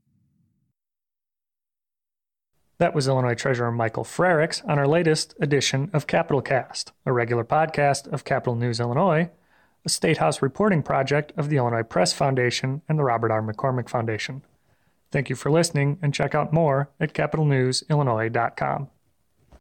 That 2.78 2.94
was 2.94 3.08
Illinois 3.08 3.34
Treasurer 3.34 3.72
Michael 3.72 4.04
Frerichs 4.04 4.66
on 4.68 4.78
our 4.78 4.86
latest 4.86 5.34
edition 5.40 5.90
of 5.92 6.06
Capital 6.06 6.40
Cast, 6.40 6.92
a 7.04 7.12
regular 7.12 7.42
podcast 7.44 8.06
of 8.12 8.24
Capital 8.24 8.54
News 8.54 8.78
Illinois, 8.78 9.30
a 9.84 9.88
State 9.88 10.18
House 10.18 10.40
reporting 10.40 10.84
project 10.84 11.32
of 11.36 11.48
the 11.48 11.56
Illinois 11.56 11.82
Press 11.82 12.12
Foundation 12.12 12.82
and 12.88 12.96
the 12.96 13.02
Robert 13.02 13.32
R. 13.32 13.42
McCormick 13.42 13.88
Foundation. 13.88 14.42
Thank 15.10 15.28
you 15.28 15.34
for 15.34 15.50
listening 15.50 15.98
and 16.02 16.14
check 16.14 16.36
out 16.36 16.52
more 16.52 16.88
at 17.00 17.14
capitalnewsillinois.com. 17.14 18.88